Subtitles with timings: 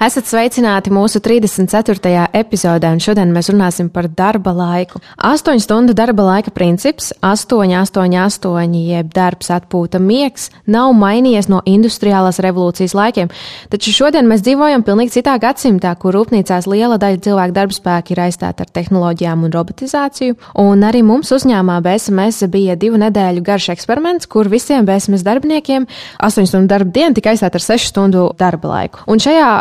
[0.00, 2.22] Esat sveicināti mūsu 34.
[2.32, 4.96] epizodē, un šodien mēs runāsim par darba laiku.
[5.28, 11.58] 8 stundu darba laika princips, 8, 8, 8, jeb darbs, atpūta, miegs, nav mainījies no
[11.68, 13.28] industriālās revolūcijas laikiem.
[13.68, 18.24] Taču šodien mēs dzīvojam pilnīgi citā gadsimtā, kur rūpnīcās liela daļa cilvēku darba spēka ir
[18.24, 20.38] aizstāta ar tehnoloģijām un robotizāciju.
[20.64, 25.84] Un arī mums uzņēmumā BSMS bija divu nedēļu garš eksperiments, kur visiem BSMS darbiniekiem
[26.24, 29.04] 8 stundu darba diena tika aizstāta ar 6 stundu darba laiku.
[29.04, 29.52] Un šajā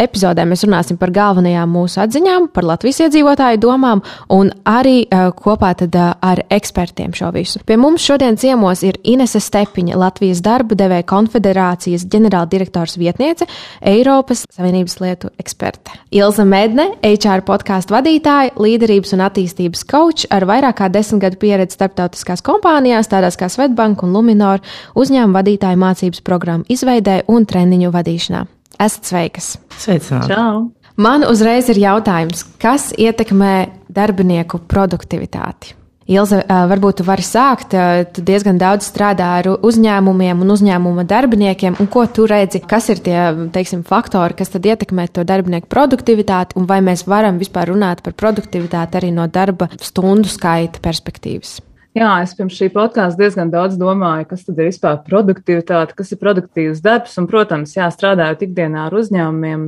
[0.00, 5.04] epizodē mēs runāsim par galvenajām mūsu atziņām, par Latvijas iedzīvotāju domām un arī
[5.38, 7.60] kopā ar ekspertiem šo visu.
[7.66, 13.48] Pie mums šodien ciemos ir Inese Stepiņa, Latvijas darba devēja konfederācijas ģenerāldirektors vietniece,
[13.80, 15.96] Eiropas Savienības lietu eksperte.
[16.14, 21.78] Ilza Medne, HR podkāstu vadītāja, līderības un attīstības coach ar vairāk kā desmit gadu pieredzi
[21.78, 24.62] starptautiskās kompānijās, tādās kā Svetbank un Luminor,
[24.98, 28.44] uzņēmuma vadītāju mācības programmu izveidē un treniņu vadīšanā.
[28.80, 29.54] Esat sveikas!
[29.78, 30.34] Sveicināti!
[30.34, 30.66] Čau!
[30.94, 33.54] Man uzreiz ir jautājums, kas ietekmē
[33.90, 35.74] darbinieku produktivitāti?
[36.04, 37.72] Ilza, varbūt tu vari sākt.
[38.12, 41.78] Tu diezgan daudz strādā ar uzņēmumiem un uzņēmuma darbiniekiem.
[41.80, 43.18] Un ko tu redzi, kas ir tie
[43.54, 48.12] teiksim, faktori, kas tad ietekmē to darbinieku produktivitāti, un vai mēs varam vispār runāt par
[48.20, 51.62] produktivitāti arī no darba stundu skaita perspektīvas?
[51.94, 56.18] Jā, es pirms šī podkāsta diezgan daudz domāju, kas tad ir vispār produktivitāte, kas ir
[56.18, 57.12] produktīvs darbs.
[57.20, 59.62] Un, protams, jā, strādājot ikdienā ar uzņēmumiem,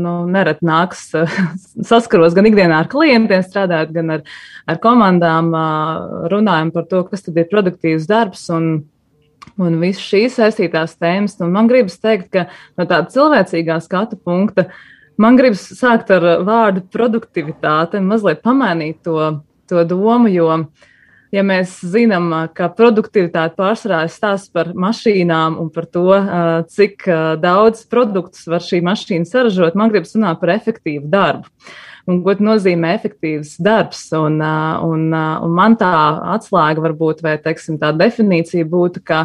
[0.00, 1.10] nu, nereti nāks
[1.90, 4.24] saskaros gan ikdienā ar klientiem, strādājot gan ar,
[4.72, 5.52] ar komandām,
[6.32, 8.48] runājam par to, kas tad ir produktīvs darbs.
[8.56, 8.72] Un,
[9.60, 11.36] un visas šīs saistītās tēmas.
[11.44, 12.48] Un man gribas teikt, ka
[12.80, 14.70] no tāda cilvēcīgā skatu punkta
[15.20, 20.92] man gribas sākt ar vārdu produktivitāte, mazliet pamainīt to, to domu, jo uh,
[21.34, 26.06] ja mēs zinām, ka produktivitāte pārsvarā stāsta par mašīnām un par to,
[26.72, 27.08] cik
[27.42, 31.50] daudz produktus var šī mašīna saražot, man gribas runāt par efektīvu darbu.
[32.06, 34.04] Un, ko nozīmē efektīvs darbs?
[34.14, 35.90] Un, un, un man tā
[36.36, 39.24] atslēga varbūt, vai teiksim, tā definīcija būtu, ka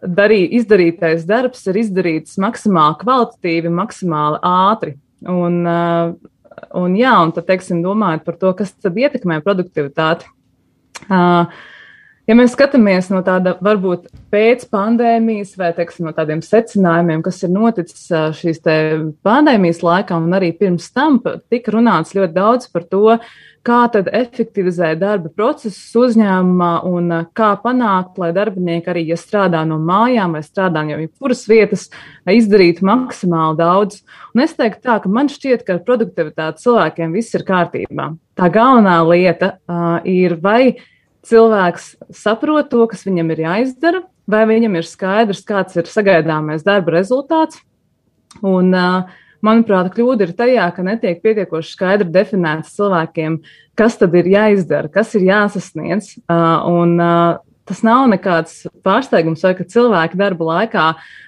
[0.00, 4.96] darī, izdarītais darbs ir izdarīts maksimāli kvalitatīvi, maksimāli ātri.
[5.28, 5.60] Un,
[6.76, 10.28] un, jā, un tad, teiksim, domājot par to, kas tad ietekmē produktivitāti.
[11.08, 11.48] Uh,
[12.30, 17.52] ja mēs skatāmies no tāda varbūt pēc pandēmijas vai teiksim, no tādiem secinājumiem, kas ir
[17.54, 18.06] noticis
[18.38, 18.62] šīs
[19.26, 21.18] pandēmijas laikā un arī pirms tam,
[21.50, 23.18] tika runāts ļoti daudz par to,
[23.66, 29.76] kā tad efektivizēt darba procesus uzņēmumā un kā panākt, lai darbinieki arī, ja strādā no
[29.84, 31.88] mājām vai strādā jau jebkuras vietas,
[32.30, 34.00] izdarītu maksimāli daudz.
[34.32, 38.08] Un es teiktu tā, ka man šķiet, ka ar produktivitāti cilvēkiem viss ir kārtībā.
[38.40, 40.78] Tā galvenā lieta uh, ir vai
[41.26, 46.96] cilvēks saprot to, kas viņam ir jāizdara, vai viņam ir skaidrs, kāds ir sagaidāmais darba
[46.96, 47.60] rezultāts.
[48.46, 48.72] Un,
[49.44, 53.40] manuprāt, kļūda ir tajā, ka netiek pietiekoši skaidri definēts cilvēkiem,
[53.78, 56.14] kas tad ir jāizdara, kas ir jāsasniedz.
[56.30, 56.96] Un
[57.70, 60.86] tas nav nekāds pārsteigums, vai ka cilvēki darba laikā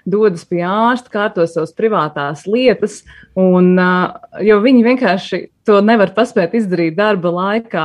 [0.08, 3.02] dodas pie ārsta, kārto savas privātās lietas,
[3.38, 3.74] un,
[4.42, 7.84] jo viņi vienkārši to nevar paspēt izdarīt darba laikā,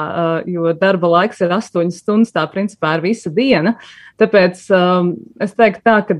[0.49, 3.75] jo darba laiks ir astoņas stundas, tā principā ir visa diena.
[4.17, 5.11] Tāpēc um,
[5.43, 6.15] es teiktu tā, ka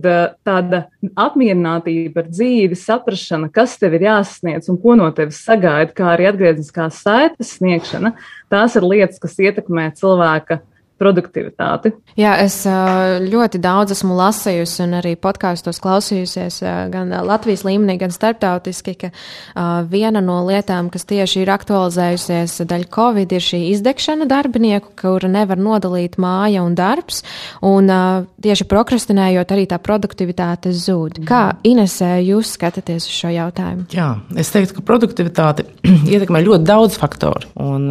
[0.45, 0.83] tāda
[1.17, 6.29] apmierinātība ar dzīvi, saprašana, kas tev ir jāsasniedz un ko no tevis sagaida, kā arī
[6.29, 8.13] atgriezniskās saites sniegšana,
[8.53, 10.61] tās ir lietas, kas ietekmē cilvēka
[10.97, 11.91] produktivitāti.
[12.17, 16.59] Jā, es ļoti daudz esmu lasījusi un arī podkāstos klausījusies
[16.93, 19.11] gan Latvijas līmenī, gan starptautiski, ka
[19.91, 25.61] viena no lietām, kas tieši ir aktualizējusies daļa Covid, ir šī izdegšana darbinieku, kura nevar
[25.61, 27.23] nodalīt māja un darbs,
[27.65, 27.91] un
[28.43, 31.21] tieši prokrastinējot arī tā produktivitāte zūd.
[31.29, 33.87] Kā Inesē jūs skatāties uz šo jautājumu?
[33.93, 35.67] Jā, es teiktu, ka produktivitāte
[36.13, 37.53] ietekmē ļoti daudz faktoru.
[37.61, 37.89] Un,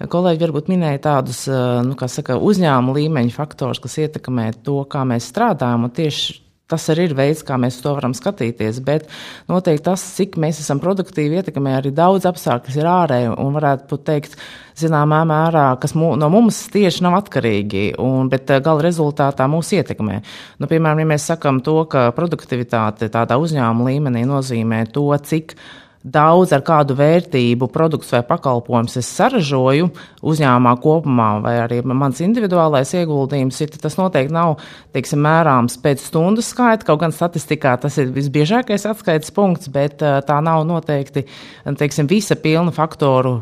[0.00, 1.42] Kolēģi varbūt minēja tādus,
[1.84, 6.40] nu, kā saka, uzņēmuma līmeņa faktors, kas ietekmē to, kā mēs strādājam, tieši
[6.70, 8.80] tas arī ir veids, kā mēs to varam skatīties.
[8.86, 9.08] Bet
[9.50, 13.98] noteikti tas, cik mēs esam produktīvi, ietekmē arī daudz apstākļu, kas ir ārēji un varētu
[14.06, 14.36] teikt,
[14.80, 20.20] zināmā mērā, kas mū, no mums tieši nav atkarīgi, un, bet gala rezultātā mūs ietekmē.
[20.62, 25.56] Nu, piemēram, ja mēs sakam to, ka produktivitāte tādā uzņēmuma līmenī nozīmē to, cik
[26.00, 29.90] daudz ar kādu vērtību produkts vai pakalpojums es saražoju
[30.24, 34.56] uzņēmumā kopumā, vai arī mans individuālais ieguldījums ir, tas noteikti nav,
[34.96, 40.40] teiksim, mērāms pēc stundu skaita, kaut gan statistikā tas ir visbiežākais atskaites punkts, bet tā
[40.44, 41.26] nav noteikti,
[41.68, 43.36] teiksim, visa pilna faktoru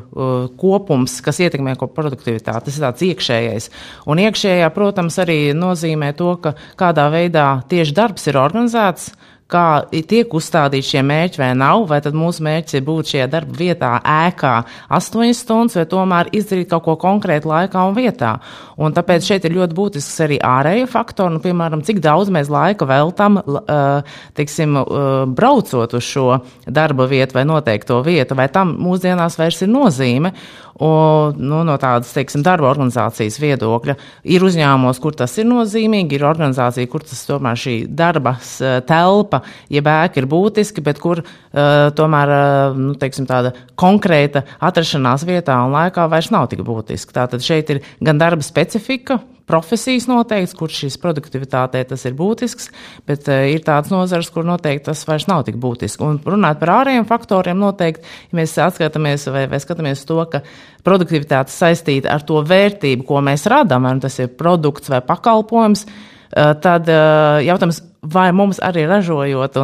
[0.59, 2.69] kopums, kas ietekmē produktivitāti.
[2.69, 3.71] Tas ir tāds iekšējais.
[4.11, 9.13] Un iekšējā, protams, arī nozīmē to, ka kādā veidā tieši darbs ir organizēts,
[9.49, 13.57] kā tiek uzstādīti šie mērķi vai nav, vai tad mūsu mērķis ir būt šajā darba
[13.57, 14.53] vietā, ēkā
[14.99, 18.35] astoņas stundas, vai tomēr izdarīt kaut ko konkrētu laikā un vietā.
[18.77, 22.89] Un tāpēc šeit ir ļoti būtisks arī ārējo faktoru, nu, piemēram, cik daudz mēs laika
[22.89, 23.41] veltam,
[24.37, 24.77] teiksim,
[25.39, 26.29] braucot uz šo
[26.67, 30.37] darba vietu vai noteikto vietu, vai tam mūsdienās vairs ir nozīme.
[30.79, 33.97] Un, nu, no tādas teiksim, darba organizācijas viedokļa
[34.31, 38.37] ir uzņēmumos, kur tas ir nozīmīgi, ir organizācija, kur tas tomēr šī darba
[38.87, 39.43] telpa,
[39.75, 45.59] jeb ēka ir būtiski, bet kur uh, tomēr uh, nu, teiksim, tāda konkrēta atrašanās vietā
[45.67, 47.17] un laikā vairs nav tik būtiska.
[47.25, 52.69] Tātad šeit ir gan darba specifika profesijas noteikts, kur šīs produktivitātei tas ir būtisks,
[53.09, 56.05] bet uh, ir tāds nozars, kur noteikti tas vairs nav tik būtiski.
[56.05, 60.43] Un runāt par ārējiem faktoriem noteikti, ja mēs atskatāmies vai, vai skatāmies to, ka
[60.87, 65.87] produktivitāte saistīta ar to vērtību, ko mēs radām, vai nu tas ir produkts vai pakalpojums,
[65.89, 69.57] uh, tad uh, jautājums, vai mums arī ražojot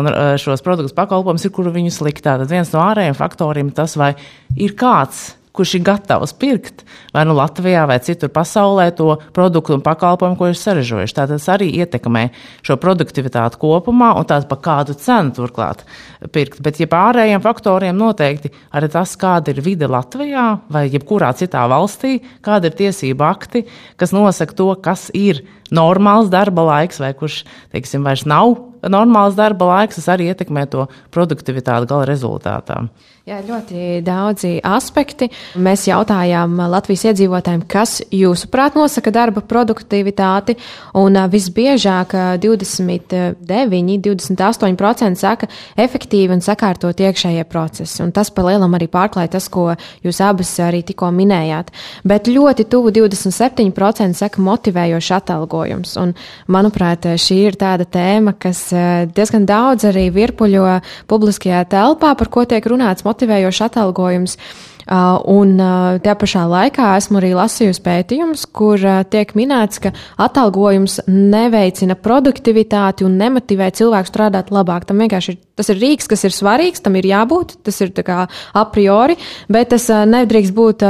[0.42, 2.34] šos produktus pakalpojumus, ir kur viņu sliktā.
[2.40, 4.10] Tad viens no ārējiem faktoriem tas, vai
[4.58, 6.82] ir kāds kurš ir gatavs pirkt
[7.14, 11.14] vai nu Latvijā vai citur pasaulē to produktu un pakalpojumu, ko ir saražojuši.
[11.14, 12.24] Tātad tas arī ietekmē
[12.66, 15.84] šo produktivitāti kopumā un tās pa kādu cenu turklāt
[16.34, 16.58] pirkt.
[16.64, 22.16] Bet, ja pārējiem faktoriem noteikti arī tas, kāda ir vide Latvijā vai jebkurā citā valstī,
[22.44, 23.64] kāda ir tiesība akti,
[24.00, 27.42] kas nosaka to, kas ir normāls darba laiks vai kurš,
[27.74, 28.56] teiksim, vairs nav
[28.90, 32.84] normāls darba laiks, tas arī ietekmē to produktivitāti gala rezultātā.
[33.24, 35.30] Jā, ļoti daudzi aspekti.
[35.64, 40.58] Mēs jautājām Latvijas iedzīvotājiem, kas jūsuprāt nosaka darba produktivitāti,
[41.00, 42.12] un visbiežāk
[42.42, 45.48] 29, 28% saka
[45.86, 48.02] efektīvi un sakārtot iekšējie procesi.
[48.04, 49.70] Un tas pa lielam arī pārklāja tas, ko
[50.04, 51.72] jūs abas arī tikko minējāt.
[52.04, 55.10] Bet ļoti tuvu 27% saka motivējošs
[55.64, 55.96] atalgojums.
[56.00, 56.14] Un,
[56.48, 58.68] manuprāt, šī ir tāda tēma, kas
[59.14, 64.36] diezgan daudz arī virpuļo publiskajā telpā, par ko tiek runāts motivējošs atalgojums.
[64.36, 69.94] Uh, un uh, tajā pašā laikā esmu arī lasījusi pētījumus, kur uh, tiek minēts, ka
[70.20, 74.84] atalgojums neveicina produktivitāti un nemotivē cilvēku strādāt labāk.
[74.88, 78.26] Tam vienkārši ir, tas ir rīks, kas ir svarīgs, tam ir jābūt, tas ir kā
[78.28, 79.16] a priori,
[79.48, 80.84] bet tas nedrīkst būt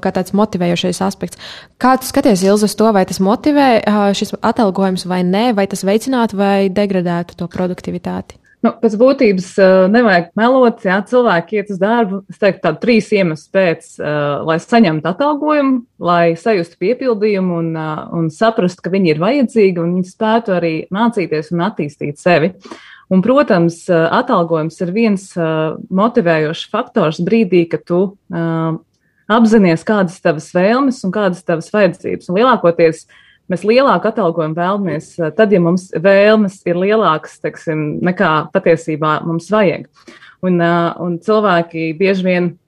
[0.00, 1.40] kā tāds motivējošais aspekts.
[1.82, 3.68] Kā tu skaties, Ilza, to, vai tas motivē
[4.16, 8.40] šis atalgojums vai nē, vai tas veicinātu vai degradētu to produktivitāti?
[8.64, 13.10] Nu, pēc būtības uh, nevajag melot, jā, cilvēki iet uz darbu, es teiktu, tādu trīs
[13.12, 19.12] iemeslu pēc, uh, lai saņemtu atalgojumu, lai sajustu piepildījumu un, uh, un saprastu, ka viņi
[19.12, 22.54] ir vajadzīgi un viņi spētu arī mācīties un attīstīt sevi.
[23.12, 25.28] Un, protams, atalgojums ir viens
[25.94, 28.00] motivējošs faktors brīdī, kad tu
[29.30, 32.26] apzinājies, kādas tavas vēlmes un kādas tavas vajadzības.
[32.26, 33.20] Un lielākoties uh,
[33.52, 39.50] mēs lielāku atalgojumu vēlamies, eh, tad, ja mums vēlmes ir lielākas teksim, nekā patiesībā mums
[39.52, 39.86] vajag.
[40.42, 42.58] Un, eh, un cilvēki bieži vien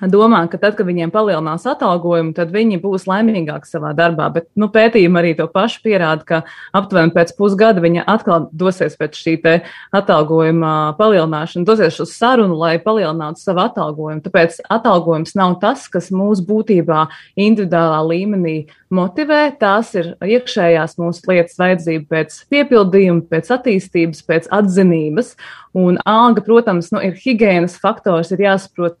[0.00, 4.28] domā, ka tad, kad viņiem palielinās atalgojumu, tad viņi būs laimīgāki savā darbā.
[4.34, 6.40] Bet nu, pētījumi arī to pašu pierāda, ka
[6.74, 9.36] aptuveni pēc pusgada viņa atkal dosies pēc šī
[9.94, 14.22] atalgojuma palielināšanas, dosies uz sarunu, lai palielinātu savu atalgojumu.
[14.24, 18.56] Tāpēc atalgojums nav tas, kas mūs būtībā individuālā līmenī
[18.94, 19.42] motivē.
[19.60, 25.34] Tās ir iekšējās mūsu lietas vajadzība pēc piepildījuma, pēc attīstības, pēc atzinības.
[25.74, 28.98] Un alga, protams, nu, ir higiēnas faktors, ir jāsaprot,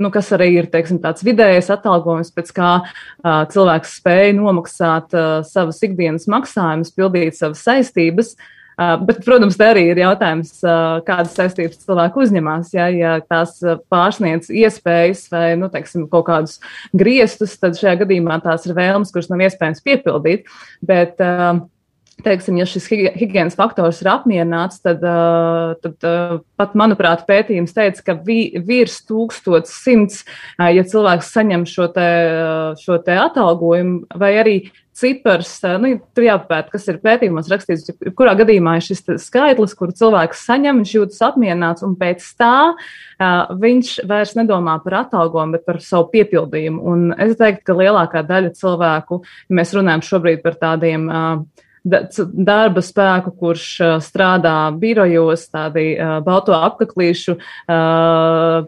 [0.00, 5.40] nu, kas arī ir teiksim, tāds vidējais atalgojums, pēc kā uh, cilvēks spēja nomaksāt uh,
[5.46, 8.34] savas ikdienas maksājumus, pildīt savas saistības.
[8.76, 12.74] Uh, bet, protams, te arī ir jautājums, uh, kādas saistības cilvēku uzņemās.
[12.76, 13.54] Ja, ja tās
[13.92, 16.58] pārsniedz iespējas vai nu, teiksim, kaut kādus
[16.92, 20.52] griestus, tad šajā gadījumā tās ir vēlmes, kuras nav iespējams piepildīt.
[20.84, 21.64] Bet, uh,
[22.24, 25.04] teiksim, ja šis higiēnas faktors ir apmierināts, tad,
[25.82, 26.06] tad
[26.56, 30.24] pat, manuprāt, pētījums teica, ka vi, virs 1100,
[30.72, 32.08] ja cilvēks saņem šo te,
[32.80, 34.58] šo te atalgojumu, vai arī
[34.96, 35.50] cipars,
[35.82, 40.80] nu, tur jāpapēta, kas ir pētījumos rakstīts, kurā gadījumā ir šis skaitlis, kur cilvēks saņem,
[40.80, 46.08] viņš jūtas apmierināts, un pēc tā uh, viņš vairs nedomā par atalgojumu, bet par savu
[46.14, 46.80] piepildījumu.
[46.80, 49.20] Un es teiktu, ka lielākā daļa cilvēku,
[49.50, 51.44] ja mēs runājam šobrīd par tādiem uh,
[51.86, 53.66] darba spēku, kurš
[54.02, 55.94] strādā birojos, tādi
[56.26, 57.36] balto apaklīšu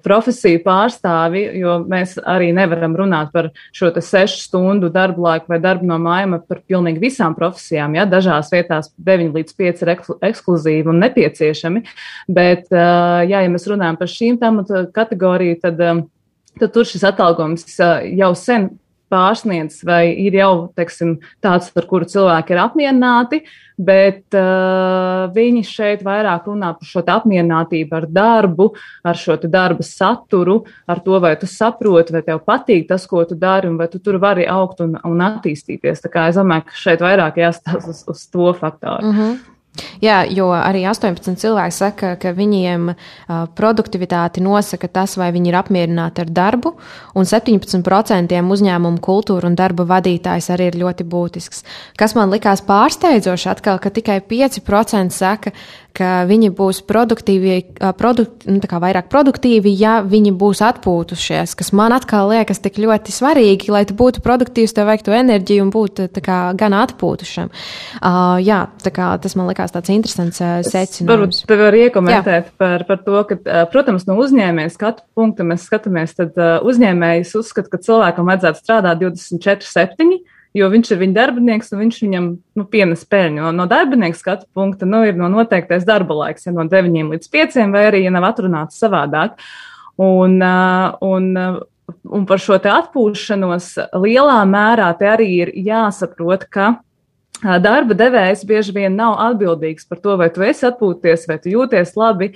[0.05, 5.61] profesiju pārstāvi, jo mēs arī nevaram runāt par šo te sešu stundu darbu laiku vai
[5.65, 7.99] darbu no mājām par pilnīgi visām profesijām.
[7.99, 8.07] Ja?
[8.09, 9.95] Dažās vietās 9 līdz 5 ir
[10.31, 11.85] ekskluzīvi un nepieciešami,
[12.31, 15.81] bet, jā, ja mēs runājam par šīm tematu kategoriju, tad,
[16.59, 17.67] tad tur šis atalgojums
[18.15, 18.71] jau sen
[19.13, 23.41] pārsniedz vai ir jau teiksim, tāds, ar kuru cilvēki ir apmierināti,
[23.79, 28.71] bet uh, viņi šeit vairāk runā par šo apmierinātību ar darbu,
[29.07, 33.39] ar šo darba saturu, ar to, vai tu saproti, vai tev patīk tas, ko tu
[33.39, 36.03] dari, un vai tu tur vari augt un, un attīstīties.
[36.05, 39.07] Tā kā es domāju, ka šeit vairāk jāstāsta uz, uz to faktoru.
[39.07, 39.39] Mm -hmm.
[40.03, 42.93] Jā, jo arī 18 cilvēki saka, ka viņiem
[43.59, 46.75] produktivitāti nosaka tas, vai viņi ir apmierināti ar darbu,
[47.19, 51.65] un 17% uzņēmumu kultūra un darba vadītājs arī ir ļoti būtisks.
[51.99, 55.55] Kas man likās pārsteidzoši atkal, ka tikai 5% saka,
[55.99, 57.57] ka viņi būs produktīvi,
[57.99, 63.73] produkt, nu, vairāk produktīvi, ja viņi būs atpūtušies, kas man atkal liekas tik ļoti svarīgi,
[63.75, 67.51] lai tu būtu produktīvs, tev vajag to enerģiju un būt kā, gan atpūtušam.
[67.99, 71.11] Uh, jā, kā, tas man likās tāds interesants uh, secinājums.
[71.11, 75.67] Varbūt te var iekomentēt par, par to, ka, uh, protams, no uzņēmēja skatu punkta mēs
[75.69, 80.19] skatāmies, tad uh, uzņēmējs uzskata, ka cilvēkam vajadzētu strādāt 24-7
[80.57, 82.29] jo viņš ir viņa darbinieks un viņš viņam
[82.59, 83.43] nu, pienes peļņu.
[83.43, 87.33] No, no darbinieka skatu punkta nu, ir no noteiktais darba laiks, ja no 9 līdz
[87.35, 89.39] 5, vai arī, ja nav atrunāts savādāk.
[89.99, 90.39] Un,
[91.03, 91.31] un,
[92.07, 96.77] un par šo te atpūšanos lielā mērā te arī ir jāsaprot, ka
[97.39, 101.93] Darba devējs bieži vien nav atbildīgs par to, vai tu esi atpūties, vai tu jūties
[101.95, 102.33] labi.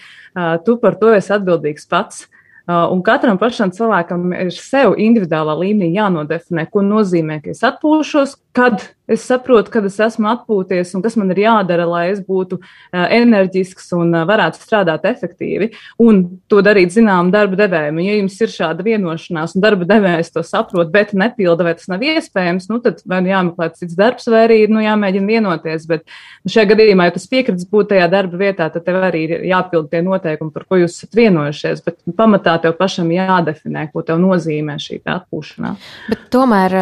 [0.63, 2.21] Tu par to esi atbildīgs pats.
[2.23, 8.37] Uh, un katram pašam cilvēkam ir sev individuālā līmenī jānodefinē, ko nozīmē, ka es atpūšos,
[8.53, 12.59] kad es saprotu, kad es esmu atpūties un kas man ir jādara, lai es būtu
[12.59, 15.73] uh, enerģisks un uh, varētu strādāt efektīvi.
[16.03, 18.01] Un to darīt zinām darba devējiem.
[18.05, 22.05] Ja jums ir šāda vienošanās un darba devējs to saprot, bet nepilda vai tas nav
[22.07, 25.89] iespējams, nu tad vai nu jāmeklē cits darbs, vai arī nu, jāmēģina vienoties.
[25.91, 29.47] Bet nu, šajā gadījumā, ja tas piekrits būt tajā darba vietā, tad tev arī ir
[29.51, 31.85] jāpilda tie noteikumi, par ko jūs esat vienojušies.
[31.85, 35.91] Bet pamatā tev pašam jādefinē, ko tev nozīmē šī atpūšanās.
[36.13, 36.79] Bet tomēr,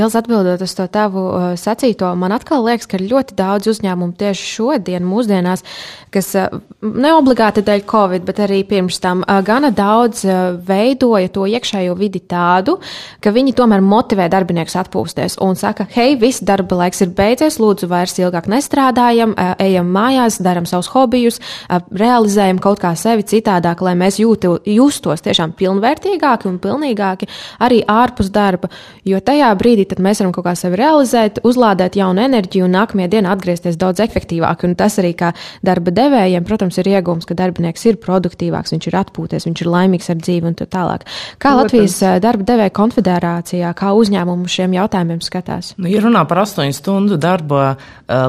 [0.00, 4.16] Ilza atbildot uz to tavu uh, sacīto, man atkal liekas, ka ir ļoti daudz uzņēmumu
[4.20, 5.64] tieši šodien, mūsdienās,
[6.14, 11.46] kas uh, neobligāti dēļ Covid, bet arī pirms tam uh, gana daudz uh, veidoja to
[11.50, 12.78] iekšējo vidi tādu,
[13.22, 17.88] ka viņi tomēr motivē darbiniekus atpūsties un saka, hei, viss darba laiks ir beidzies, lūdzu,
[17.90, 23.84] vairs ilgāk nestrādājam, uh, ejam mājās, daram savus hobijus, uh, realizējam kaut kā sevi citādāk,
[23.84, 27.28] lai mēs jūtu, justos tiešām pilnvērtīgāki un pilnīgāki
[27.62, 28.70] arī ārpus darba,
[29.06, 33.34] jo tajā brīdī mēs varam kaut kā sevi realizēt uzlādēt jaunu enerģiju un nākamajā dienā
[33.34, 34.64] atgriezties daudz efektīvāk.
[34.66, 35.32] Un tas arī kā
[35.66, 40.10] darba devējiem, protams, ir iegūms, ka darbinieks ir produktīvāks, viņš ir atpūties, viņš ir laimīgs
[40.12, 41.06] ar dzīvi un tā tālāk.
[41.38, 41.62] Kā protams.
[41.62, 45.74] Latvijas eh, darba devēja konfederācijā, kā uzņēmumu šiem jautājumiem skatās?
[45.80, 47.78] Nu, ja runā par astoņu stundu darba uh,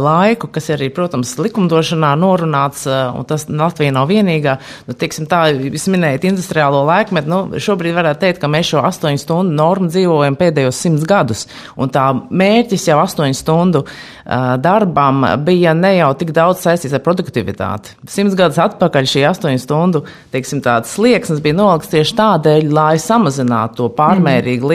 [0.01, 5.44] laiku, kas arī, protams, likumdošanā norunāts, uh, un tas Latvija nav vienīgā, nu, tiksim tā,
[5.54, 10.38] jūs minējat industriālo laikmetu, nu, šobrīd varētu teikt, ka mēs šo astoņu stundu normu dzīvojam
[10.40, 11.46] pēdējos simts gadus,
[11.80, 13.84] un tā mērķis jau astoņu stundu
[14.62, 17.96] darbam bija ne jau tik daudz saistīts ar produktivitāti.
[18.10, 20.03] Simts gadus atpakaļ šī astoņu stundu
[20.34, 24.72] teiksim, slieksnis bija nolikts tieši tādēļ, lai samazinātu to pārmērīgi mm.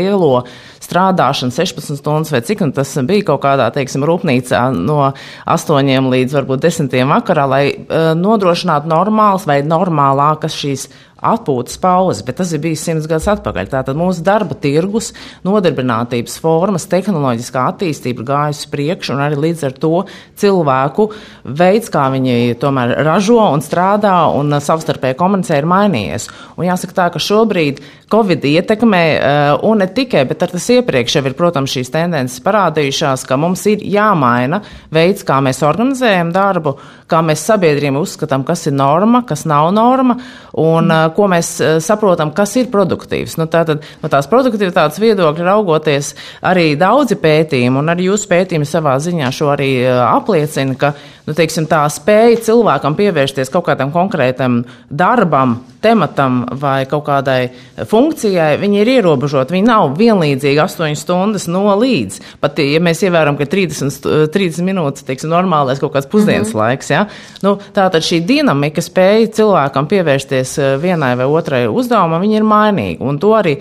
[0.87, 5.13] Lielo strādāšanu, 16 stundas vai cik tas bija kaut kādā teiksim, rūpnīcā no
[5.47, 12.37] 8 līdz varbūt 10 vakarā, lai uh, nodrošinātu normālas vai normālākas šīs atpūtas pauzes, bet
[12.41, 13.71] tas ir bijis simts gadus atpakaļ.
[13.73, 15.13] Tātad mūsu darba tirgus,
[15.47, 19.93] nodarbinātības formas, tehnoloģiskā attīstība gājusi priekšu, un arī līdz ar to
[20.39, 21.09] cilvēku
[21.45, 26.29] veids, kā viņi tomēr ražo un strādā un savstarpēji komunicē, ir mainījies.
[26.61, 27.81] Un jāsaka tā, ka šobrīd
[28.13, 33.25] Covid ietekmē, eh, un ne tikai, bet tas iepriekš jau ir, protams, šīs tendences parādījušās,
[33.29, 34.63] ka mums ir jāmaina
[34.95, 36.77] veids, kā mēs organizējam darbu,
[37.11, 40.19] kā mēs sabiedrību uzskatām, kas ir norma, kas nav norma,
[40.57, 41.17] un mm.
[41.17, 41.53] ko mēs
[41.85, 43.37] saprotam, kas ir produktīvs.
[43.41, 46.15] Nu, tātad, no tās produktivitātes viedokļa raugoties,
[46.47, 50.95] arī daudzi pētījumi, un arī jūsu pētījumi savā ziņā šo arī apliecina, ka
[51.27, 57.41] nu, teiksim, tā spēja cilvēkam pievērsties kaut kādam konkrētam darbam, tematam vai kaut kādai
[57.87, 59.55] funkcijai, viņi ir ierobežoti.
[59.57, 62.21] Viņi nav vienlīdzīgi 8 stundas no līdz.
[62.43, 66.63] Pat, ja mēs ievērām, ka 30, 30 minūtes, teiksim, normālais kaut kāds pusdienas mm -hmm.
[66.63, 67.07] laiks, ja?
[67.43, 73.01] nu, tā tad šī dinamika spēja cilvēkam pievērsties vienai vai otrai uzdevumam, ir mainīgi.
[73.01, 73.57] Un to arī,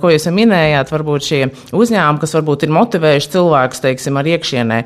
[0.00, 1.40] ko jūs minējāt, varbūt šie
[1.72, 4.78] uzņēmumi, kas varbūt ir motivējuši cilvēkus, teiksim, ar iekšienē,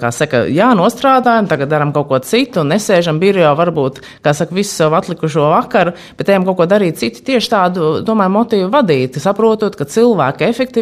[0.00, 4.54] kā saka, jā, nostrādājam, tagad daram kaut ko citu un nesēžam birojā varbūt, kā saka,
[4.54, 7.22] visu savu atlikušo vakaru, bet ejam kaut ko darīt citu.
[7.24, 10.73] Tieši tādu, domāju, motīvu vadīt, saprotot, ka cilvēka efektivitāte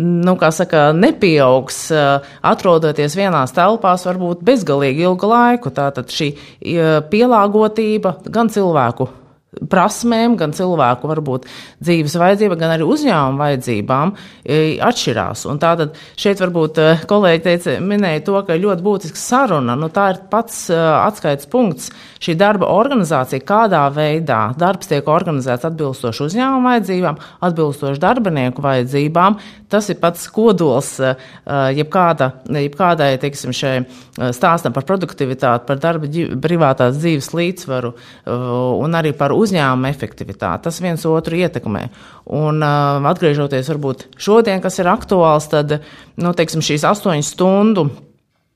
[0.00, 1.84] nu, saka, nepieaugs,
[2.40, 5.74] atrodoties vienās telpās, varbūt bezgalīgi ilgu laiku.
[5.74, 6.32] Tātad šī
[7.12, 9.10] pielāgotība gan cilvēku
[9.50, 11.46] prasmēm, gan cilvēku varbūt
[11.82, 15.42] dzīves vajadzībām, gan arī uzņēmuma vajadzībām e, atšķirās.
[15.50, 20.06] Un tātad šeit varbūt e, kolēģi teica, minēja to, ka ļoti būtiska saruna, nu tā
[20.14, 21.90] ir pats e, atskaits punkts,
[22.22, 27.18] šī darba organizācija, kādā veidā darbs tiek organizēts atbilstoši uzņēmuma vajadzībām,
[27.50, 29.40] atbilstoši darbinieku vajadzībām,
[29.70, 30.92] tas ir pats kodols
[31.48, 33.74] jebkāda, jebkādai, teiksim, šai
[34.36, 36.10] stāstam par produktivitāti, par darba
[36.42, 37.92] privātās dzīves līdzsvaru
[38.82, 40.66] un arī par uzņēmuma efektivitāti.
[40.68, 41.86] Tas viens otru ietekmē.
[42.36, 45.80] Un uh, atgriežoties varbūt šodien, kas ir aktuāls, tad
[46.20, 47.88] nu, teiksim, šīs astoņas stundu.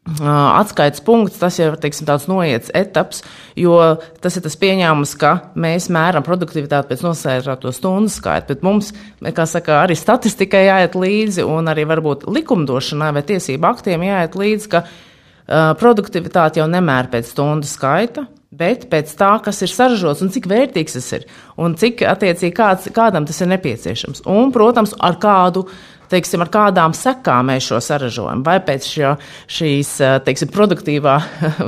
[0.04, 0.28] Uh,
[0.60, 3.22] atskaites punkts, tas jau teiksim, tāds noiets etaps,
[3.56, 3.78] jo
[4.20, 8.90] tas ir tas pieņēmums, ka mēs mēram produktivitāti pēc nosērāto stundu skaita, bet mums,
[9.24, 14.70] kā saka, arī statistikai jāiet līdzi un arī varbūt likumdošanai vai tiesību aktiem jāiet līdzi,
[14.76, 18.26] ka uh, produktivitāte jau nemēr pēc stundu skaita,
[18.58, 21.26] bet pēc tā, kas ir saražots un cik vērtīgs tas ir,
[21.60, 24.24] un cik attiecīgi kāds, kādam tas ir nepieciešams.
[24.30, 25.66] Un, protams, ar kādu
[26.12, 29.14] teiksim, ar kādām sekām mēs šo saražojam, vai pēc šo,
[29.50, 29.92] šīs
[30.26, 31.16] teiksim, produktīvā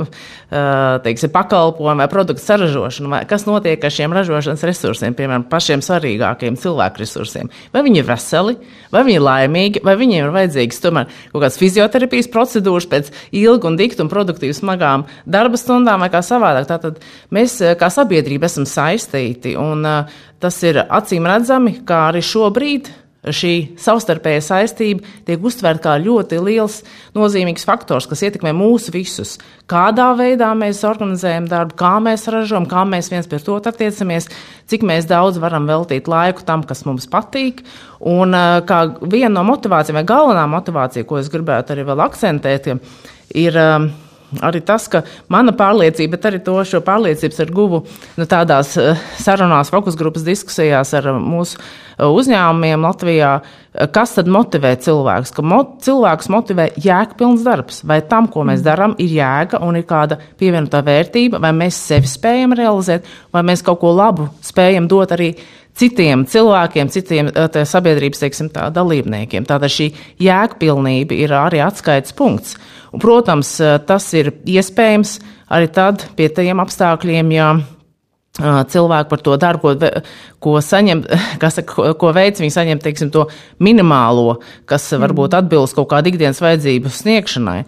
[1.05, 6.59] teiksim, pakalpojuma vai produktu saražošana, vai kas notiek ar šiem ražošanas resursiem, piemēram, pašiem svarīgākajiem
[6.61, 7.51] cilvēku resursiem.
[7.73, 8.55] Vai viņi ir veseli,
[8.93, 13.71] vai viņi ir laimīgi, vai viņiem ir vajadzīgas tomēr kaut kādas fizioterapijas procedūras pēc ilgu
[13.71, 16.69] un diktu un produktīvu smagām darba stundām vai kā savādāk.
[16.69, 17.01] Tātad
[17.35, 19.83] mēs kā sabiedrība esam saistīti, un
[20.39, 22.93] tas ir acīm redzami, kā arī šobrīd
[23.25, 26.79] šī savstarpējā saistība tiek uztverta kā ļoti liels,
[27.17, 29.35] nozīmīgs faktors, kas ietekmē mūsu visus.
[29.67, 34.29] Kādā veidā mēs organizējam darbu, kā mēs ražojam, kā mēs viens pret otru attiecamies,
[34.69, 37.65] cik daudz varam veltīt laiku tam, kas mums patīk.
[37.99, 38.31] Un
[38.67, 42.69] kā viena no motivācijām, vai galvenā motivācija, ko es gribētu arī vēl akcentēt,
[43.35, 43.63] ir
[44.43, 47.81] arī tas, ka mana pārliecība, bet arī to šo pārliecības ar guvu
[48.17, 48.73] nu, tādās
[49.23, 51.61] sarunās, fokus grupas diskusijās ar mūsu
[51.97, 53.31] uzņēmumiem Latvijā,
[53.93, 55.33] kas tad motivē cilvēkus?
[55.33, 59.87] Ka mo cilvēkus motivē jēgpilns darbs, vai tam, ko mēs darām, ir jēga un ir
[59.89, 65.15] kāda pievienotā vērtība, vai mēs sevi spējam realizēt, vai mēs kaut ko labu spējam dot
[65.17, 65.33] arī
[65.77, 67.31] citiem cilvēkiem, citiem
[67.69, 69.47] sabiedrības teiksim, tā, dalībniekiem.
[69.47, 69.91] Tātad šī
[70.23, 72.57] jēgpilnība ir arī atskaites punkts.
[72.91, 75.17] Un, protams, tas ir iespējams
[75.53, 77.51] arī tad pie tiem apstākļiem, ja
[78.37, 79.89] cilvēki par to darbu, ko,
[80.39, 81.03] ko saņem,
[81.41, 83.25] kas, ko, ko veids, viņi saņem, teiksim, to
[83.63, 87.59] minimālo, kas varbūt atbilst kaut kādu ikdienas vajadzību sniegšanai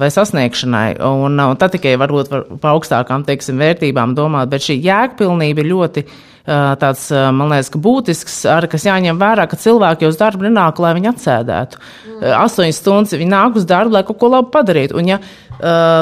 [0.00, 4.80] vai sasniegšanai, un, un tad tikai varbūt var par augstākām, teiksim, vērtībām domāt, bet šī
[4.82, 6.06] jēgpilnība ir ļoti
[6.48, 10.94] tāds, man liekas, ka būtisks, arī kas jāņem vērā, ka cilvēki uz darbu nenāk, lai
[10.96, 11.80] viņi atsēdētu.
[11.82, 12.22] Mm.
[12.38, 14.96] Astoņas stundas viņi nāk uz darbu, lai kaut ko labu padarītu.
[14.98, 15.20] Un, ja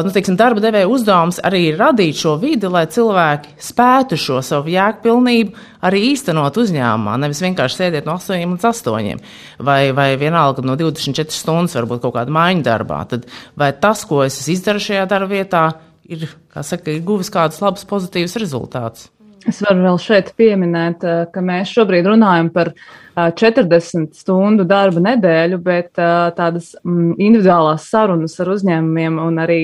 [0.04, 4.70] nu, teiksim, darba devēja uzdevums arī ir radīt šo vidi, lai cilvēki spētu šo savu
[4.72, 7.16] jēgpilnību arī īstenot uzņēmumā.
[7.22, 9.24] Nevis vienkārši sēdēt no 8 līdz 8,
[9.64, 13.02] vai, vai vienalga no 24 stundas, varbūt kaut kāda maiņa darbā.
[13.08, 15.66] Tad vai tas, ko es izdaru šajā darba vietā,
[16.04, 19.10] ir, kā saka, ir guvis kādus labus, pozitīvus rezultātus?
[19.46, 22.72] Es varu vēl šeit pieminēt, eh, ka mēs šobrīd runājam par
[23.14, 29.60] 40 eh, stundu darba nedēļu, bet eh, tādas mm, individuālās sarunas ar uzņēmumiem un arī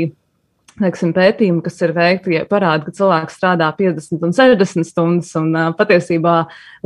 [0.78, 5.50] teiksim, pētījumi, kas ir veikti, ja parāda, ka cilvēks strādā 50 un 60 stundas, un
[5.52, 6.37] uh, patiesībā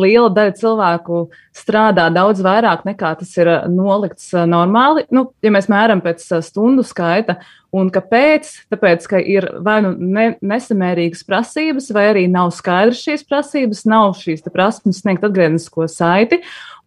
[0.00, 5.70] liela daļa cilvēku strādā daudz vairāk nekā tas ir nolikts uh, normāli, nu, ja mēs
[5.72, 7.40] mēram pēc uh, stundu skaita.
[7.76, 8.46] Un kāpēc?
[8.72, 14.14] Tāpēc, ka ir vai nu ne, nesamērīgas prasības, vai arī nav skaidrs šīs prasības, nav
[14.16, 16.40] šīs prasības sniegt atgrieznisko saiti.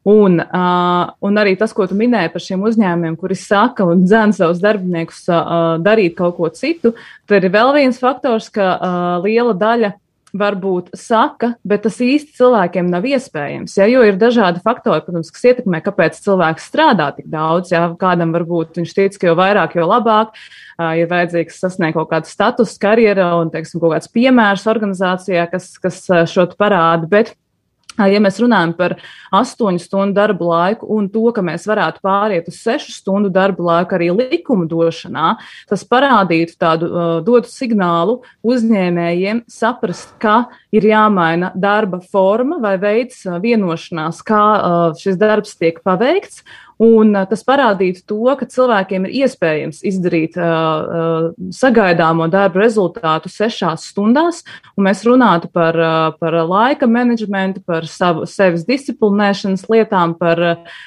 [0.07, 4.35] Un, uh, un arī tas, ko tu minēji par šiem uzņēmumiem, kuri saka un dzēna
[4.37, 6.93] savus darbiniekus uh, darīt kaut ko citu,
[7.27, 9.97] tad ir vēl viens faktors, ka uh, liela daļa
[10.39, 13.75] varbūt saka, bet tas īsti cilvēkiem nav iespējams.
[13.79, 17.73] Ja, jo ir dažādi faktori, protams, kas ietekmē, kāpēc cilvēks strādā tik daudz.
[17.73, 22.13] Ja, kādam varbūt viņš tic, ka jo vairāk, jo labāk uh, ir vajadzīgs sasniegt kaut
[22.13, 27.09] kādu statusu, karjeru un, teiksim, kaut kāds piemērs organizācijā, kas, kas šo parāda.
[27.09, 27.35] Bet
[28.07, 28.95] Ja mēs runājam par
[29.35, 33.97] astoņu stundu darba laiku un to, ka mēs varētu pāriet uz sešu stundu darba laiku
[33.97, 35.33] arī likuma došanā,
[35.69, 36.89] tas parādītu tādu,
[37.27, 44.43] dotu signālu uzņēmējiem saprast, ka ir jāmaina darba forma vai veids vienošanās, kā
[44.99, 46.43] šis darbs tiek paveikts.
[46.79, 54.45] Un tas parādītu to, ka cilvēkiem ir iespējams izdarīt uh, sagaidāmo darbu rezultātu sešās stundās,
[54.79, 60.39] un mēs runātu par, uh, par laika menedžmentu, par savu, sevis disciplinēšanas lietām, par,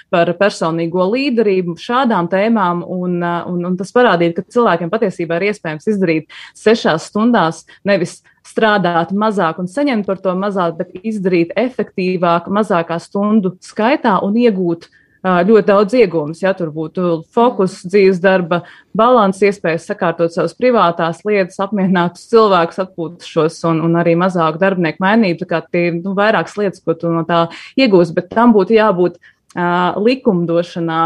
[0.08, 5.50] par personīgo līderību, šādām tēmām, un, uh, un, un tas parādītu, ka cilvēkiem patiesībā ir
[5.50, 12.48] iespējams izdarīt sešās stundās nevis strādāt mazāk un saņemt par to mazāk, bet izdarīt efektīvāk,
[12.48, 14.88] mazākā stundu skaitā un iegūt
[15.22, 16.42] ļoti daudz iegūmus.
[16.42, 18.62] Ja tur būtu fokus, dzīves darba
[18.94, 25.42] balans, iespējas sakārtot savas privātās lietas, apmierināt cilvēkus, atpūtušos un, un arī mazāku darbinieku mainību.
[25.44, 27.46] Tā kā tie ir nu, vairākas lietas, ko tu no tā
[27.78, 31.02] iegūsi, bet tam būtu jābūt uh, likumdošanā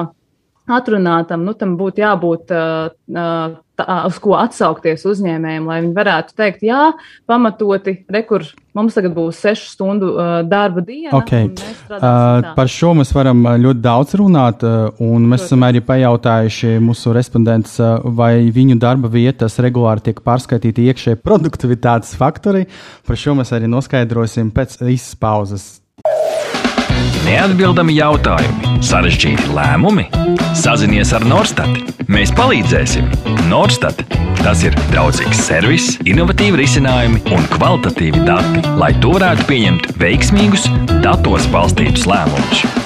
[0.67, 6.65] atrunātam, nu, tam būtu jābūt uh, tā, uz ko atsaukties uzņēmējiem, lai viņi varētu teikt,
[6.67, 6.91] jā,
[7.29, 8.45] pamatoti, rekur,
[8.77, 11.13] mums tagad būs sešu stundu uh, darba diena.
[11.19, 11.51] Okay.
[11.91, 15.49] Uh, par šo mēs varam ļoti daudz runāt, uh, un mēs Protams.
[15.49, 22.17] esam arī pajautājuši mūsu respondents, uh, vai viņu darba vietas regulāri tiek pārskaitīti iekšēji produktivitātes
[22.19, 22.67] faktori.
[23.07, 25.75] Par šo mēs arī noskaidrosim pēc īsas pauzes.
[27.27, 30.05] Neatbildami jautājumi, sarežģīti lēmumi.
[30.55, 31.81] Sazinies ar Norstat.
[32.07, 33.09] Mēs palīdzēsim.
[33.51, 34.05] Norstat.
[34.45, 40.71] Tas ir draudzīgs servis, innovatīvi risinājumi un kvalitatīvi dati, lai tu varētu pieņemt veiksmīgus,
[41.03, 42.86] datos balstītus lēmumus.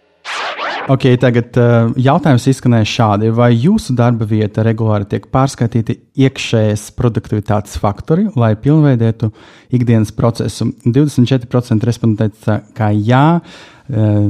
[0.91, 3.29] LV Ok, tagad uh, jautājums izskanēja šādi.
[3.35, 9.29] Vai jūsu darba vieta regulāri tiek pārskaitīti iekšējas produktivitātes faktori, lai pilnveidētu
[9.77, 10.67] ikdienas procesu?
[10.83, 14.25] 24% respondenti teica, ka jā, uh,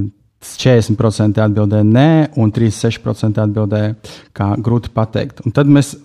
[0.52, 3.96] 40% atbildēja nē, un 36% atbildēja,
[4.38, 5.42] ka grūti pateikt.
[5.46, 5.96] Un tad mēs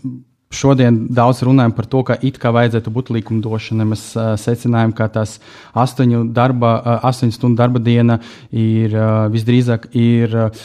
[0.57, 3.87] Šodien daudz runājam par to, ka it kā vajadzētu būt likumdošanai.
[3.92, 5.37] Mēs uh, secinājām, ka tās
[5.77, 8.19] astoņu, darba, uh, astoņu stundu darba diena
[8.51, 10.62] ir uh, visdrīzāk ir uh,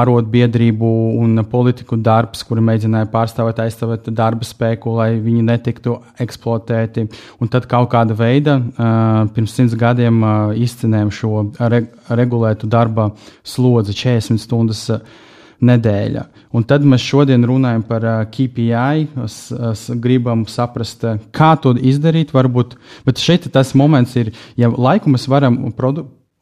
[0.00, 0.92] ārotbiedrību
[1.22, 7.06] un politiku darbs, kuri mēģināja pārstāvēt, aizstāvēt darba spēku, lai viņi netiktu eksploatēti.
[7.40, 13.10] Un tad kaut kāda veida uh, pirms simts gadiem uh, izcinējām šo re regulētu darba
[13.46, 14.82] slodzi 40 stundas.
[14.90, 15.24] Uh,
[15.64, 16.24] nedēļa.
[16.56, 19.38] Un tad mēs šodien runājam par KPI, es,
[19.70, 21.04] es gribam saprast,
[21.36, 22.34] kā to izdarīt.
[22.36, 25.58] Varbūt, bet šeit tas moments ir, ja laiku mēs varam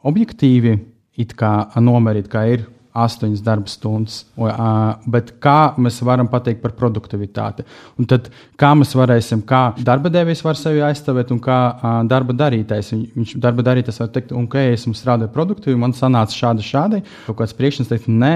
[0.05, 0.79] objektīvi
[1.81, 4.21] nomērīt, kā ir astoņas darba stundas.
[5.11, 7.65] Bet kā mēs varam pateikt par produktivitāti?
[7.99, 8.31] Un tad
[8.61, 11.59] kā mēs varēsim, kā darba devējs var sevi aizstāvēt un kā
[12.11, 12.93] darba darītājs.
[13.17, 17.03] Viņš darba darītājs var teikt, ja esmu strādājis produktīvi, man sanāca šādi, šādi.
[17.27, 18.35] Kaut kāds priekšnieks teikt, nē,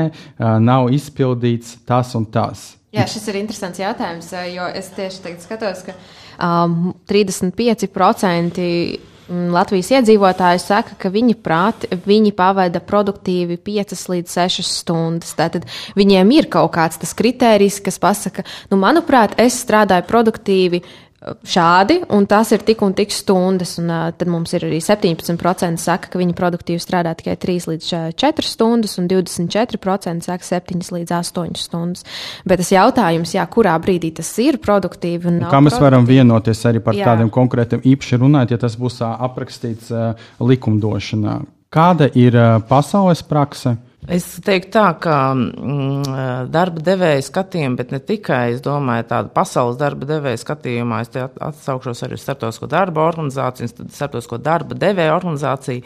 [0.65, 2.73] nav izpildīts tas un tas.
[2.95, 5.95] Jā, šis ir interesants jautājums, jo es tieši tagad skatos, ka
[6.41, 14.65] um, 35% Mm, Latvijas iedzīvotāji saka, ka viņi prāt, viņi pavada produktīvi 5 līdz 6
[14.65, 15.35] stundas.
[15.37, 15.67] Tātad
[15.99, 20.83] viņiem ir kaut kāds tas kritērijs, kas pasaka, nu, manuprāt, es strādāju produktīvi
[21.19, 23.75] šādi, un tas ir tik un tik stundas.
[23.81, 27.89] Un, uh, tad mums ir arī 17% saka, ka viņi produktīvi strādā tikai 3 līdz
[28.19, 32.07] 4 stundas, un 24% saka 7 līdz 8 stundas.
[32.49, 36.63] Bet tas jautājums, jā, kurā brīdī tas ir produktīvi un, un kā mēs varam vienoties
[36.71, 37.11] arī par jā.
[37.11, 41.41] tādiem konkrētiem īpaši runājot, ja tas būs aprakstīts uh, likumdošanā.
[41.75, 43.75] Kāda ir uh, pasaules prakse?
[44.09, 49.77] Es teiktu tā, ka mm, darba devēja skatījuma, bet ne tikai, es domāju, tāda pasaules
[49.81, 55.85] darba devēja skatījumā, es atsaukšos arī uz starptautisko darba organizāciju, starptautisko darba devēja organizāciju.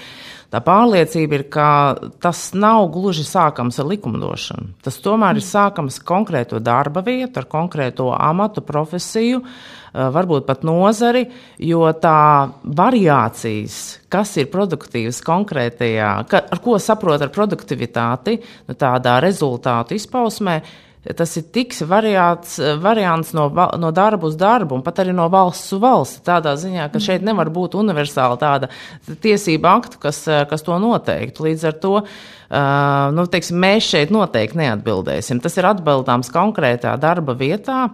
[0.53, 1.67] Tā pārliecība ir, ka
[2.21, 4.75] tas nav gluži sākams ar likumdošanu.
[4.85, 11.25] Tas tomēr ir sākams konkrēto darba vietu, ar konkrēto amatu, profesiju, eh, varbūt pat nozari,
[11.57, 13.79] jo tā variācijas,
[14.13, 18.39] kas ir produktīvas konkrētajā, ka, ar ko saprot ar produktivitāti,
[18.69, 20.61] nu, tādā rezultātu izpausmē,
[21.19, 25.75] tas ir tik variāts, variants no, no darba uz darbu, un pat arī no valsts
[25.75, 26.23] uz valsti.
[26.27, 28.71] Tādā ziņā, ka šeit nevar būt universāla tāda
[29.25, 31.49] tiesība aktu, kas, kas to noteiktu.
[31.49, 35.41] Līdz ar to Uh, nu, teiksim, mēs šeit noteikti neatbildēsim.
[35.41, 37.87] Tas ir atbildāms konkrētā darba vietā,